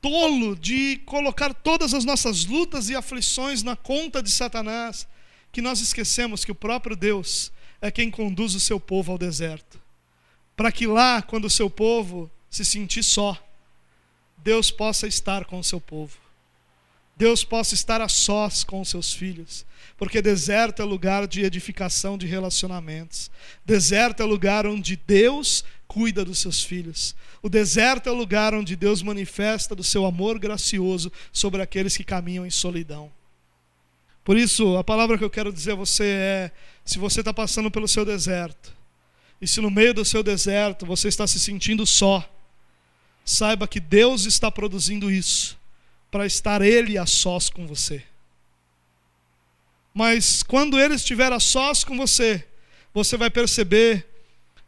[0.00, 5.08] tolo de colocar todas as nossas lutas e aflições na conta de Satanás,
[5.50, 7.50] que nós esquecemos que o próprio Deus
[7.80, 9.86] é quem conduz o seu povo ao deserto
[10.56, 13.36] para que lá, quando o seu povo se sentir só,
[14.38, 16.16] Deus possa estar com o seu povo.
[17.14, 19.66] Deus possa estar a sós com os seus filhos,
[19.96, 23.30] porque deserto é lugar de edificação de relacionamentos.
[23.64, 27.14] Deserto é lugar onde Deus cuida dos seus filhos.
[27.42, 32.44] O deserto é lugar onde Deus manifesta do seu amor gracioso sobre aqueles que caminham
[32.44, 33.10] em solidão.
[34.22, 36.52] Por isso, a palavra que eu quero dizer a você é:
[36.84, 38.74] se você está passando pelo seu deserto,
[39.40, 42.28] e se no meio do seu deserto você está se sentindo só,
[43.24, 45.58] saiba que Deus está produzindo isso
[46.10, 48.02] para estar Ele a sós com você.
[49.96, 52.44] Mas quando Ele estiver a sós com você,
[52.92, 54.06] você vai perceber,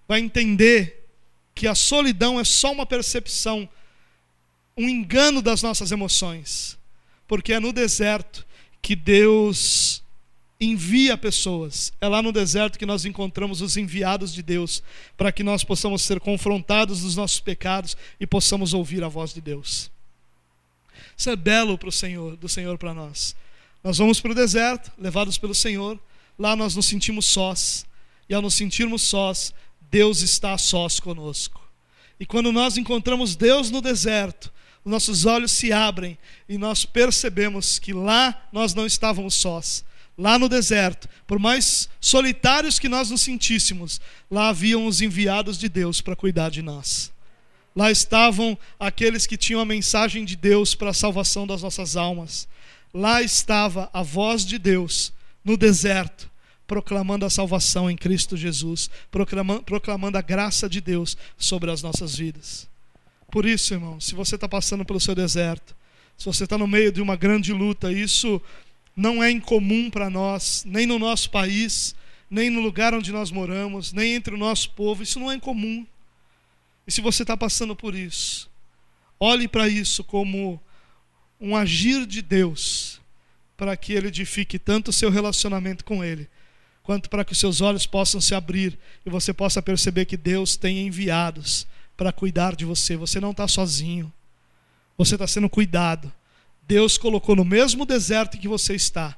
[0.09, 1.07] vai entender
[1.55, 3.69] que a solidão é só uma percepção,
[4.75, 6.79] um engano das nossas emoções,
[7.27, 8.47] porque é no deserto
[8.81, 10.03] que Deus
[10.59, 11.93] envia pessoas.
[12.01, 14.83] É lá no deserto que nós encontramos os enviados de Deus,
[15.15, 19.43] para que nós possamos ser confrontados dos nossos pecados e possamos ouvir a voz de
[19.43, 19.91] Deus.
[21.15, 23.37] Isso é belo para o Senhor, do Senhor para nós.
[23.89, 25.99] Nós vamos para o deserto, levados pelo Senhor,
[26.39, 27.87] lá nós nos sentimos sós,
[28.29, 29.55] e ao nos sentirmos sós,
[29.91, 31.59] Deus está sós conosco.
[32.21, 34.53] E quando nós encontramos Deus no deserto,
[34.85, 39.83] nossos olhos se abrem e nós percebemos que lá nós não estávamos sós,
[40.19, 45.67] lá no deserto, por mais solitários que nós nos sentíssemos, lá haviam os enviados de
[45.67, 47.11] Deus para cuidar de nós.
[47.75, 52.47] Lá estavam aqueles que tinham a mensagem de Deus para a salvação das nossas almas.
[52.93, 55.13] Lá estava a voz de Deus
[55.45, 56.31] no deserto,
[56.67, 62.17] proclamando a salvação em Cristo Jesus, proclamando, proclamando a graça de Deus sobre as nossas
[62.17, 62.69] vidas.
[63.31, 65.77] Por isso, irmão, se você está passando pelo seu deserto,
[66.17, 68.41] se você está no meio de uma grande luta, isso
[68.97, 71.95] não é incomum para nós, nem no nosso país,
[72.31, 75.03] nem no lugar onde nós moramos, nem entre o nosso povo.
[75.03, 75.87] Isso não é incomum.
[76.87, 78.51] E se você está passando por isso,
[79.21, 80.61] olhe para isso como
[81.41, 83.01] um agir de Deus,
[83.57, 86.29] para que Ele edifique tanto o seu relacionamento com Ele,
[86.83, 90.57] quanto para que os seus olhos possam se abrir e você possa perceber que Deus
[90.57, 91.67] tem enviados
[91.97, 92.97] para cuidar de você.
[92.97, 94.13] Você não está sozinho,
[94.97, 96.11] você está sendo cuidado.
[96.67, 99.17] Deus colocou no mesmo deserto que você está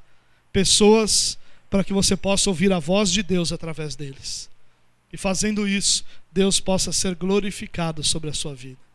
[0.52, 4.50] pessoas para que você possa ouvir a voz de Deus através deles.
[5.12, 8.89] E fazendo isso, Deus possa ser glorificado sobre a sua vida.